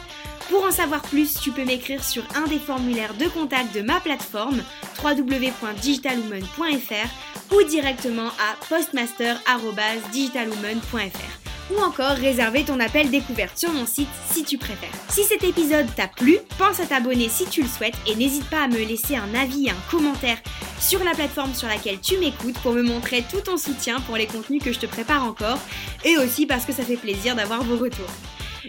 Pour 0.48 0.64
en 0.64 0.70
savoir 0.70 1.02
plus, 1.02 1.34
tu 1.40 1.50
peux 1.50 1.64
m'écrire 1.64 2.04
sur 2.04 2.22
un 2.34 2.46
des 2.46 2.58
formulaires 2.58 3.14
de 3.14 3.26
contact 3.26 3.74
de 3.74 3.80
ma 3.80 4.00
plateforme 4.00 4.62
www.digitalwoman.fr 5.02 7.54
ou 7.54 7.62
directement 7.64 8.28
à 8.28 8.56
postmaster.digitalwoman.fr 8.68 11.41
ou 11.72 11.82
encore 11.82 12.16
réserver 12.16 12.64
ton 12.64 12.80
appel 12.80 13.10
découverte 13.10 13.58
sur 13.58 13.72
mon 13.72 13.86
site 13.86 14.08
si 14.30 14.44
tu 14.44 14.58
préfères. 14.58 14.90
Si 15.08 15.24
cet 15.24 15.44
épisode 15.44 15.86
t'a 15.94 16.08
plu, 16.08 16.38
pense 16.58 16.80
à 16.80 16.86
t'abonner 16.86 17.28
si 17.28 17.46
tu 17.46 17.62
le 17.62 17.68
souhaites 17.68 17.96
et 18.06 18.14
n'hésite 18.14 18.48
pas 18.48 18.64
à 18.64 18.68
me 18.68 18.78
laisser 18.78 19.16
un 19.16 19.34
avis 19.34 19.66
et 19.66 19.70
un 19.70 19.90
commentaire 19.90 20.38
sur 20.80 21.02
la 21.04 21.12
plateforme 21.12 21.54
sur 21.54 21.68
laquelle 21.68 22.00
tu 22.00 22.18
m'écoutes 22.18 22.58
pour 22.58 22.72
me 22.72 22.82
montrer 22.82 23.24
tout 23.30 23.40
ton 23.40 23.56
soutien 23.56 24.00
pour 24.00 24.16
les 24.16 24.26
contenus 24.26 24.62
que 24.62 24.72
je 24.72 24.78
te 24.78 24.86
prépare 24.86 25.24
encore 25.24 25.58
et 26.04 26.16
aussi 26.16 26.46
parce 26.46 26.64
que 26.64 26.72
ça 26.72 26.82
fait 26.82 26.96
plaisir 26.96 27.36
d'avoir 27.36 27.62
vos 27.62 27.76
retours. 27.76 28.10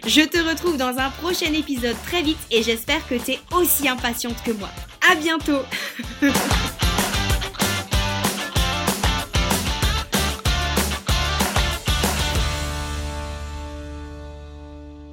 Je 0.06 0.22
te 0.22 0.38
retrouve 0.38 0.76
dans 0.76 0.98
un 0.98 1.10
prochain 1.10 1.52
épisode 1.52 1.96
très 2.06 2.22
vite 2.22 2.38
et 2.50 2.62
j'espère 2.62 3.06
que 3.08 3.14
tu 3.14 3.32
es 3.32 3.40
aussi 3.54 3.88
impatiente 3.88 4.42
que 4.44 4.52
moi. 4.52 4.70
À 5.10 5.14
bientôt 5.14 5.62